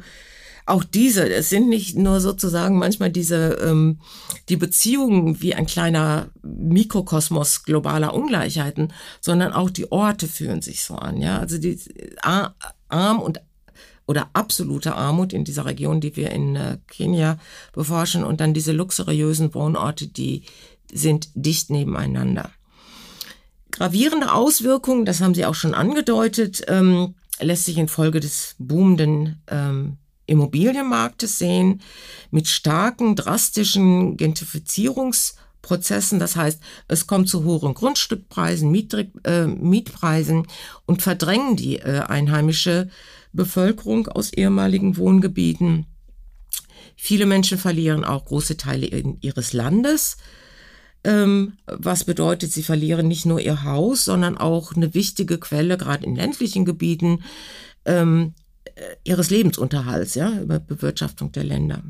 auch 0.70 0.84
diese, 0.84 1.28
es 1.28 1.50
sind 1.50 1.68
nicht 1.68 1.96
nur 1.96 2.20
sozusagen 2.20 2.78
manchmal 2.78 3.10
diese, 3.10 3.58
ähm, 3.62 4.00
die 4.48 4.56
Beziehungen 4.56 5.42
wie 5.42 5.54
ein 5.54 5.66
kleiner 5.66 6.30
Mikrokosmos 6.42 7.64
globaler 7.64 8.14
Ungleichheiten, 8.14 8.92
sondern 9.20 9.52
auch 9.52 9.70
die 9.70 9.90
Orte 9.90 10.28
fühlen 10.28 10.62
sich 10.62 10.82
so 10.82 10.94
an, 10.94 11.20
ja. 11.20 11.38
Also 11.38 11.58
die 11.58 11.78
arm 12.22 13.20
und 13.20 13.40
oder 14.06 14.30
absolute 14.32 14.96
Armut 14.96 15.32
in 15.32 15.44
dieser 15.44 15.66
Region, 15.66 16.00
die 16.00 16.16
wir 16.16 16.30
in 16.30 16.56
äh, 16.56 16.78
Kenia 16.88 17.38
beforschen 17.72 18.24
und 18.24 18.40
dann 18.40 18.54
diese 18.54 18.72
luxuriösen 18.72 19.54
Wohnorte, 19.54 20.08
die 20.08 20.42
sind 20.92 21.28
dicht 21.34 21.70
nebeneinander. 21.70 22.50
Gravierende 23.70 24.32
Auswirkungen, 24.32 25.04
das 25.04 25.20
haben 25.20 25.34
Sie 25.34 25.46
auch 25.46 25.54
schon 25.54 25.74
angedeutet, 25.74 26.64
ähm, 26.66 27.14
lässt 27.40 27.66
sich 27.66 27.78
infolge 27.78 28.18
des 28.18 28.56
boomenden 28.58 29.42
ähm, 29.46 29.99
Immobilienmarktes 30.30 31.38
sehen, 31.38 31.82
mit 32.30 32.48
starken, 32.48 33.16
drastischen 33.16 34.16
Gentrifizierungsprozessen. 34.16 36.18
Das 36.18 36.36
heißt, 36.36 36.60
es 36.88 37.06
kommt 37.06 37.28
zu 37.28 37.44
hohen 37.44 37.74
Grundstückpreisen, 37.74 38.70
Mietri 38.70 39.12
äh, 39.24 39.46
Mietpreisen 39.46 40.46
und 40.86 41.02
verdrängen 41.02 41.56
die 41.56 41.78
äh, 41.78 42.00
einheimische 42.00 42.88
Bevölkerung 43.32 44.08
aus 44.08 44.32
ehemaligen 44.32 44.96
Wohngebieten. 44.96 45.86
Viele 46.96 47.26
Menschen 47.26 47.58
verlieren 47.58 48.04
auch 48.04 48.26
große 48.26 48.56
Teile 48.56 48.86
ihres 49.20 49.52
Landes, 49.52 50.18
ähm, 51.02 51.54
was 51.66 52.04
bedeutet, 52.04 52.52
sie 52.52 52.62
verlieren 52.62 53.08
nicht 53.08 53.24
nur 53.24 53.40
ihr 53.40 53.64
Haus, 53.64 54.04
sondern 54.04 54.36
auch 54.36 54.74
eine 54.74 54.92
wichtige 54.92 55.38
Quelle, 55.38 55.78
gerade 55.78 56.04
in 56.04 56.14
ländlichen 56.14 56.66
Gebieten, 56.66 57.24
ähm, 57.86 58.34
äh, 58.36 58.39
ihres 59.04 59.30
Lebensunterhalts, 59.30 60.14
ja, 60.14 60.40
über 60.40 60.58
Bewirtschaftung 60.58 61.32
der 61.32 61.44
Länder. 61.44 61.82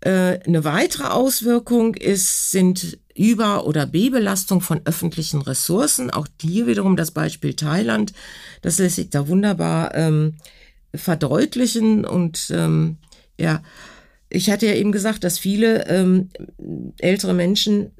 Äh, 0.00 0.40
eine 0.46 0.64
weitere 0.64 1.04
Auswirkung 1.04 1.94
ist, 1.94 2.50
sind 2.50 2.98
Über- 3.14 3.66
oder 3.66 3.86
B-Belastung 3.86 4.60
von 4.60 4.80
öffentlichen 4.84 5.42
Ressourcen. 5.42 6.10
Auch 6.10 6.26
hier 6.40 6.66
wiederum 6.66 6.96
das 6.96 7.12
Beispiel 7.12 7.54
Thailand. 7.54 8.12
Das 8.62 8.78
lässt 8.78 8.96
sich 8.96 9.10
da 9.10 9.28
wunderbar 9.28 9.94
ähm, 9.94 10.34
verdeutlichen. 10.92 12.04
Und 12.04 12.50
ähm, 12.50 12.96
ja, 13.38 13.62
ich 14.28 14.50
hatte 14.50 14.66
ja 14.66 14.74
eben 14.74 14.90
gesagt, 14.90 15.22
dass 15.22 15.38
viele 15.38 15.86
ähm, 15.86 16.30
ältere 16.98 17.34
Menschen, 17.34 17.92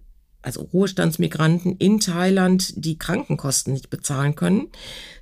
also 0.43 0.63
Ruhestandsmigranten 0.63 1.77
in 1.77 2.01
Thailand, 2.01 2.75
die 2.77 2.99
Krankenkosten 2.99 3.73
nicht 3.73 3.91
bezahlen 3.91 4.35
können. 4.35 4.69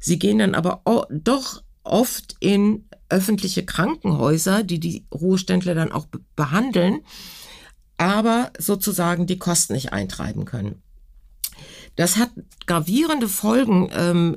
Sie 0.00 0.18
gehen 0.18 0.38
dann 0.38 0.54
aber 0.54 0.82
doch 1.10 1.62
oft 1.84 2.36
in 2.40 2.86
öffentliche 3.08 3.64
Krankenhäuser, 3.64 4.62
die 4.62 4.80
die 4.80 5.04
Ruheständler 5.12 5.74
dann 5.74 5.92
auch 5.92 6.06
behandeln, 6.36 7.00
aber 7.96 8.50
sozusagen 8.58 9.26
die 9.26 9.38
Kosten 9.38 9.74
nicht 9.74 9.92
eintreiben 9.92 10.44
können. 10.44 10.82
Das 11.96 12.16
hat 12.16 12.30
gravierende 12.66 13.28
Folgen 13.28 13.90
ähm, 13.92 14.36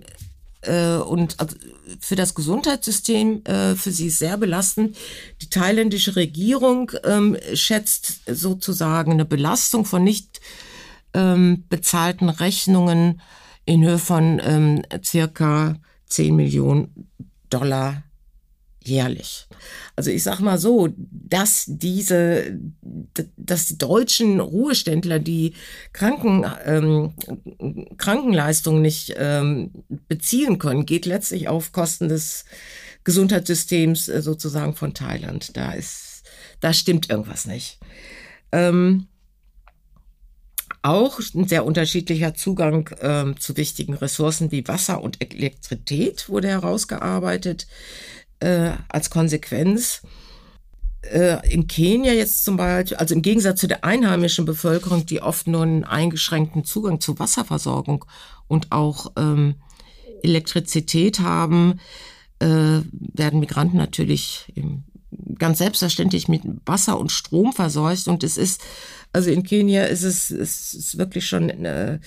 äh, 0.61 0.95
und 0.95 1.39
also 1.39 1.55
für 1.99 2.15
das 2.15 2.35
Gesundheitssystem 2.35 3.43
äh, 3.45 3.75
für 3.75 3.91
sie 3.91 4.09
sehr 4.09 4.37
belastend. 4.37 4.97
Die 5.41 5.49
thailändische 5.49 6.15
Regierung 6.15 6.91
ähm, 7.03 7.37
schätzt 7.53 8.21
sozusagen 8.27 9.13
eine 9.13 9.25
Belastung 9.25 9.85
von 9.85 10.03
nicht 10.03 10.41
ähm, 11.13 11.65
bezahlten 11.69 12.29
Rechnungen 12.29 13.21
in 13.65 13.83
Höhe 13.83 13.99
von 13.99 14.41
ähm, 14.43 14.81
circa 15.03 15.77
10 16.07 16.35
Millionen 16.35 17.09
Dollar 17.49 18.03
jährlich. 18.83 19.47
Also 19.95 20.11
ich 20.11 20.23
sag 20.23 20.39
mal 20.39 20.57
so, 20.57 20.89
dass 20.95 21.65
diese, 21.67 22.59
dass 23.37 23.67
die 23.67 23.77
deutschen 23.77 24.39
Ruheständler 24.39 25.19
die 25.19 25.53
Kranken, 25.93 26.45
ähm, 26.65 27.13
Krankenleistungen 27.97 28.81
nicht 28.81 29.13
ähm, 29.17 29.71
beziehen 30.07 30.59
können, 30.59 30.85
geht 30.85 31.05
letztlich 31.05 31.47
auf 31.47 31.71
Kosten 31.71 32.09
des 32.09 32.45
Gesundheitssystems 33.03 34.09
äh, 34.09 34.21
sozusagen 34.21 34.75
von 34.75 34.93
Thailand. 34.93 35.55
Da 35.55 35.71
ist, 35.71 36.23
da 36.59 36.73
stimmt 36.73 37.09
irgendwas 37.09 37.45
nicht. 37.45 37.79
Ähm, 38.51 39.07
auch 40.83 41.19
ein 41.33 41.47
sehr 41.47 41.65
unterschiedlicher 41.65 42.35
Zugang 42.35 42.89
ähm, 43.01 43.39
zu 43.39 43.57
wichtigen 43.57 43.93
Ressourcen 43.93 44.51
wie 44.51 44.67
Wasser 44.67 45.01
und 45.01 45.21
Elektrizität 45.21 46.29
wurde 46.29 46.49
herausgearbeitet 46.49 47.67
äh, 48.41 48.71
als 48.89 49.09
Konsequenz. 49.09 50.01
Äh, 51.01 51.49
in 51.51 51.67
Kenia 51.67 52.13
jetzt 52.13 52.43
zum 52.43 52.57
Beispiel, 52.57 52.97
also 52.97 53.15
im 53.15 53.21
Gegensatz 53.21 53.61
zu 53.61 53.67
der 53.67 53.83
einheimischen 53.85 54.45
Bevölkerung, 54.45 55.05
die 55.05 55.21
oft 55.21 55.47
nur 55.47 55.63
einen 55.63 55.85
eingeschränkten 55.85 56.65
Zugang 56.65 56.99
zu 56.99 57.17
Wasserversorgung 57.17 58.05
und 58.47 58.71
auch 58.71 59.13
ähm, 59.17 59.55
Elektrizität 60.21 61.21
haben, 61.21 61.79
äh, 62.39 62.81
werden 62.91 63.39
Migranten 63.39 63.77
natürlich 63.77 64.51
im 64.55 64.83
ganz 65.37 65.59
selbstverständlich 65.59 66.27
mit 66.27 66.41
Wasser 66.65 66.99
und 66.99 67.11
Strom 67.11 67.53
verseucht. 67.53 68.07
Und 68.07 68.23
es 68.23 68.37
ist, 68.37 68.61
also 69.13 69.29
in 69.29 69.43
Kenia 69.43 69.85
ist 69.85 70.03
es, 70.03 70.31
es 70.31 70.73
ist 70.73 70.97
wirklich 70.97 71.25
schon 71.25 71.49
äh, 71.49 71.99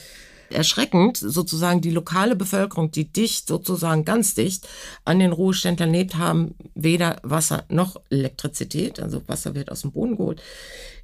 erschreckend, 0.51 1.17
sozusagen 1.17 1.81
die 1.81 1.91
lokale 1.91 2.37
Bevölkerung, 2.37 2.91
die 2.91 3.11
dicht, 3.11 3.49
sozusagen 3.49 4.05
ganz 4.05 4.35
dicht 4.35 4.69
an 5.05 5.19
den 5.19 5.33
Ruheständlern 5.33 5.91
lebt, 5.93 6.17
haben 6.17 6.55
weder 6.75 7.17
Wasser 7.23 7.65
noch 7.69 8.01
Elektrizität. 8.11 9.01
Also 9.01 9.23
Wasser 9.27 9.55
wird 9.55 9.71
aus 9.71 9.83
dem 9.83 9.93
Boden 9.93 10.17
geholt. 10.17 10.43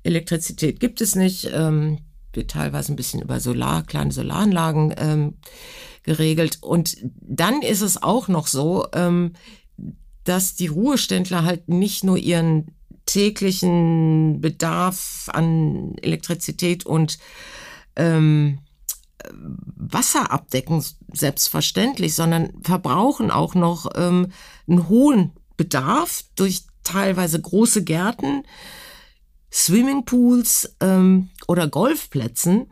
Elektrizität 0.02 0.80
gibt 0.80 1.00
es 1.00 1.14
nicht. 1.14 1.50
Ähm, 1.52 1.98
wird 2.32 2.50
teilweise 2.50 2.92
ein 2.92 2.96
bisschen 2.96 3.22
über 3.22 3.40
Solar, 3.40 3.82
kleine 3.82 4.12
Solaranlagen 4.12 4.94
ähm, 4.96 5.34
geregelt. 6.02 6.58
Und 6.62 6.96
dann 7.02 7.62
ist 7.62 7.82
es 7.82 8.02
auch 8.02 8.28
noch 8.28 8.46
so, 8.46 8.86
ähm, 8.94 9.32
dass 10.24 10.54
die 10.54 10.68
Ruheständler 10.68 11.44
halt 11.44 11.68
nicht 11.68 12.04
nur 12.04 12.16
ihren 12.16 12.70
täglichen 13.12 14.40
Bedarf 14.40 15.28
an 15.32 15.94
Elektrizität 16.00 16.86
und 16.86 17.18
ähm, 17.94 18.60
Wasser 19.30 20.30
abdecken, 20.32 20.82
selbstverständlich, 21.12 22.14
sondern 22.14 22.54
verbrauchen 22.62 23.30
auch 23.30 23.54
noch 23.54 23.90
ähm, 23.96 24.32
einen 24.66 24.88
hohen 24.88 25.32
Bedarf 25.58 26.24
durch 26.36 26.62
teilweise 26.84 27.38
große 27.38 27.84
Gärten, 27.84 28.44
Swimmingpools 29.52 30.74
ähm, 30.80 31.28
oder 31.46 31.68
Golfplätzen. 31.68 32.70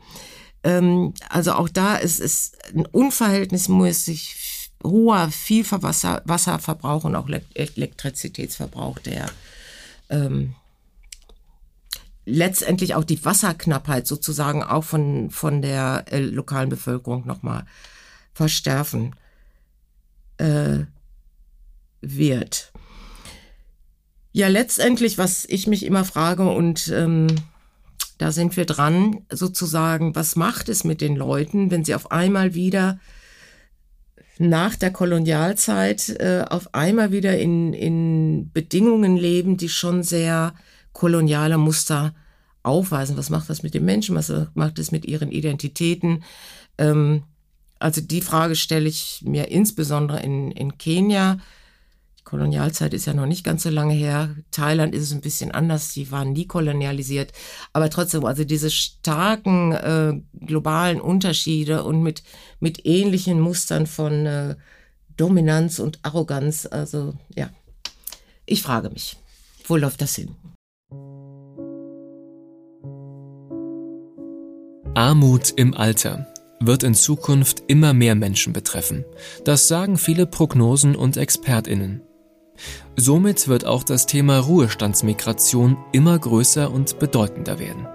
Ähm, 0.65 1.13
also 1.29 1.53
auch 1.53 1.69
da 1.69 1.97
ist 1.97 2.19
es 2.19 2.53
ein 2.75 2.87
unverhältnismäßig 2.87 4.71
hoher 4.83 5.31
Vielverwasser, 5.31 6.23
Wasserverbrauch 6.25 7.05
und 7.05 7.15
auch 7.15 7.29
Elektrizitätsverbrauch, 7.29 8.99
der 9.01 9.31
ähm, 10.11 10.55
letztendlich 12.27 12.95
auch 12.95 13.05
die 13.05 13.25
Wasserknappheit 13.25 14.07
sozusagen 14.07 14.63
auch 14.63 14.85
von, 14.85 15.31
von 15.31 15.63
der 15.63 16.05
äh, 16.11 16.21
lokalen 16.21 16.69
Bevölkerung 16.69 17.27
nochmal 17.27 17.65
verstärken 18.33 19.15
äh, 20.37 20.85
wird. 22.01 22.73
Ja, 24.33 24.49
letztendlich, 24.49 25.19
was 25.19 25.45
ich 25.47 25.67
mich 25.67 25.85
immer 25.85 26.05
frage, 26.05 26.49
und 26.49 26.89
ähm, 26.89 27.27
da 28.19 28.31
sind 28.31 28.57
wir 28.57 28.65
dran, 28.65 29.27
sozusagen, 29.31 30.15
was 30.15 30.37
macht 30.37 30.69
es 30.69 30.85
mit 30.85 31.01
den 31.01 31.17
Leuten, 31.17 31.71
wenn 31.71 31.85
sie 31.85 31.95
auf 31.95 32.13
einmal 32.13 32.55
wieder 32.55 33.01
nach 34.41 34.75
der 34.75 34.91
Kolonialzeit 34.91 36.09
äh, 36.19 36.45
auf 36.49 36.75
einmal 36.75 37.13
wieder 37.13 37.39
in, 37.39 37.75
in 37.75 38.51
Bedingungen 38.55 39.19
leben, 39.19 39.59
die 39.59 39.69
schon 39.69 40.03
sehr 40.03 40.55
koloniale 40.95 41.59
Muster 41.59 42.15
aufweisen. 42.63 43.19
Was 43.19 43.29
macht 43.29 43.51
das 43.51 43.63
mit 43.63 43.75
den 43.75 43.85
Menschen? 43.85 44.17
Was 44.17 44.33
macht 44.55 44.79
es 44.79 44.93
mit 44.93 45.05
ihren 45.05 45.31
Identitäten? 45.31 46.25
Ähm, 46.79 47.25
also 47.79 48.01
die 48.01 48.23
Frage 48.23 48.57
stelle 48.57 48.89
ich 48.89 49.23
mir 49.27 49.49
insbesondere 49.49 50.23
in, 50.23 50.53
in 50.53 50.79
Kenia. 50.79 51.37
Kolonialzeit 52.25 52.95
ist 52.95 53.07
ja 53.07 53.15
noch 53.15 53.27
nicht 53.27 53.45
ganz 53.45 53.63
so 53.63 53.71
lange 53.71 53.95
her. 53.95 54.37
Thailand 54.51 54.95
ist 54.95 55.03
es 55.03 55.13
ein 55.13 55.21
bisschen 55.21 55.51
anders. 55.51 55.93
Die 55.93 56.11
waren 56.11 56.33
nie 56.33 56.47
kolonialisiert. 56.47 57.33
Aber 57.73 57.91
trotzdem, 57.91 58.25
also 58.25 58.45
diese 58.45 58.71
starken 58.71 59.73
äh, 59.73 60.21
globalen 60.47 61.01
Unterschiede 61.01 61.85
und 61.85 62.03
mit, 62.03 62.23
mit 62.61 62.87
ähnlichen 62.87 63.41
Mustern 63.41 63.87
von 63.87 64.27
äh, 64.27 64.57
Dominanz 65.17 65.79
und 65.79 65.99
Arroganz. 66.03 66.67
Also 66.71 67.15
ja, 67.35 67.51
ich 68.47 68.63
frage 68.63 68.91
mich, 68.91 69.17
wo 69.67 69.77
läuft 69.77 70.01
das 70.01 70.15
hin? 70.15 70.35
Armut 74.95 75.53
im 75.57 75.75
Alter 75.75 76.27
wird 76.61 76.83
in 76.83 76.95
Zukunft 76.95 77.63
immer 77.69 77.95
mehr 77.95 78.15
Menschen 78.15 78.53
betreffen. 78.53 79.05
Das 79.45 79.69
sagen 79.69 79.97
viele 79.97 80.27
Prognosen 80.27 80.95
und 80.95 81.17
Expertinnen. 81.17 82.03
Somit 82.97 83.49
wird 83.49 83.65
auch 83.65 83.83
das 83.83 84.07
Thema 84.07 84.39
Ruhestandsmigration 84.39 85.77
immer 85.93 86.19
größer 86.19 86.71
und 86.71 86.99
bedeutender 86.99 87.59
werden. 87.59 87.87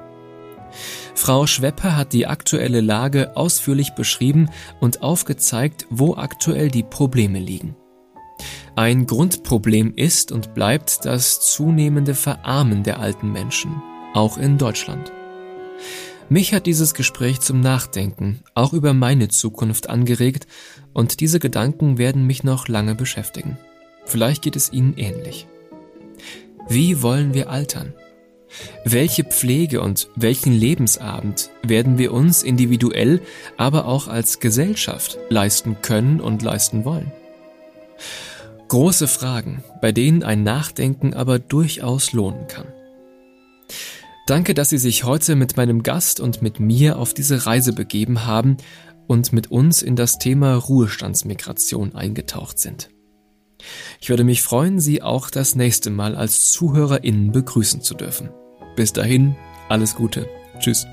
Frau 1.13 1.47
Schwepper 1.47 1.95
hat 1.95 2.11
die 2.11 2.27
aktuelle 2.27 2.81
Lage 2.81 3.37
ausführlich 3.37 3.91
beschrieben 3.95 4.49
und 4.81 5.01
aufgezeigt, 5.01 5.87
wo 5.89 6.15
aktuell 6.15 6.69
die 6.69 6.83
Probleme 6.83 7.39
liegen. 7.39 7.75
Ein 8.75 9.05
Grundproblem 9.05 9.93
ist 9.95 10.33
und 10.33 10.53
bleibt 10.53 11.05
das 11.05 11.39
zunehmende 11.39 12.13
Verarmen 12.13 12.83
der 12.83 12.99
alten 12.99 13.31
Menschen, 13.31 13.81
auch 14.13 14.37
in 14.37 14.57
Deutschland. 14.57 15.13
Mich 16.27 16.53
hat 16.53 16.65
dieses 16.65 16.93
Gespräch 16.93 17.39
zum 17.39 17.61
Nachdenken, 17.61 18.41
auch 18.53 18.73
über 18.73 18.93
meine 18.93 19.29
Zukunft 19.29 19.89
angeregt, 19.89 20.47
und 20.91 21.19
diese 21.19 21.39
Gedanken 21.39 21.97
werden 21.97 22.25
mich 22.25 22.43
noch 22.43 22.67
lange 22.67 22.95
beschäftigen. 22.95 23.57
Vielleicht 24.05 24.41
geht 24.41 24.55
es 24.55 24.71
Ihnen 24.71 24.95
ähnlich. 24.97 25.47
Wie 26.67 27.01
wollen 27.01 27.33
wir 27.33 27.49
altern? 27.49 27.93
Welche 28.85 29.23
Pflege 29.23 29.81
und 29.81 30.09
welchen 30.15 30.53
Lebensabend 30.53 31.49
werden 31.63 31.97
wir 31.97 32.13
uns 32.13 32.43
individuell, 32.43 33.21
aber 33.57 33.85
auch 33.85 34.07
als 34.07 34.39
Gesellschaft 34.39 35.17
leisten 35.29 35.77
können 35.81 36.21
und 36.21 36.41
leisten 36.41 36.85
wollen? 36.85 37.11
Große 38.67 39.07
Fragen, 39.07 39.63
bei 39.81 39.91
denen 39.91 40.23
ein 40.23 40.43
Nachdenken 40.43 41.13
aber 41.13 41.37
durchaus 41.39 42.13
lohnen 42.13 42.47
kann. 42.47 42.67
Danke, 44.25 44.55
dass 44.55 44.69
Sie 44.69 44.79
sich 44.79 45.03
heute 45.03 45.35
mit 45.35 45.55
meinem 45.55 45.83
Gast 45.83 46.19
und 46.19 46.41
mit 46.41 46.59
mir 46.59 46.97
auf 46.97 47.13
diese 47.13 47.45
Reise 47.45 47.73
begeben 47.73 48.25
haben 48.25 48.57
und 49.05 49.33
mit 49.33 49.51
uns 49.51 49.83
in 49.83 49.95
das 49.95 50.17
Thema 50.17 50.55
Ruhestandsmigration 50.55 51.93
eingetaucht 51.93 52.57
sind. 52.57 52.89
Ich 53.99 54.09
würde 54.09 54.23
mich 54.23 54.41
freuen, 54.41 54.79
Sie 54.79 55.01
auch 55.01 55.29
das 55.29 55.55
nächste 55.55 55.89
Mal 55.89 56.15
als 56.15 56.51
ZuhörerInnen 56.51 57.31
begrüßen 57.31 57.81
zu 57.81 57.95
dürfen. 57.95 58.29
Bis 58.75 58.93
dahin, 58.93 59.35
alles 59.69 59.95
Gute. 59.95 60.27
Tschüss. 60.59 60.85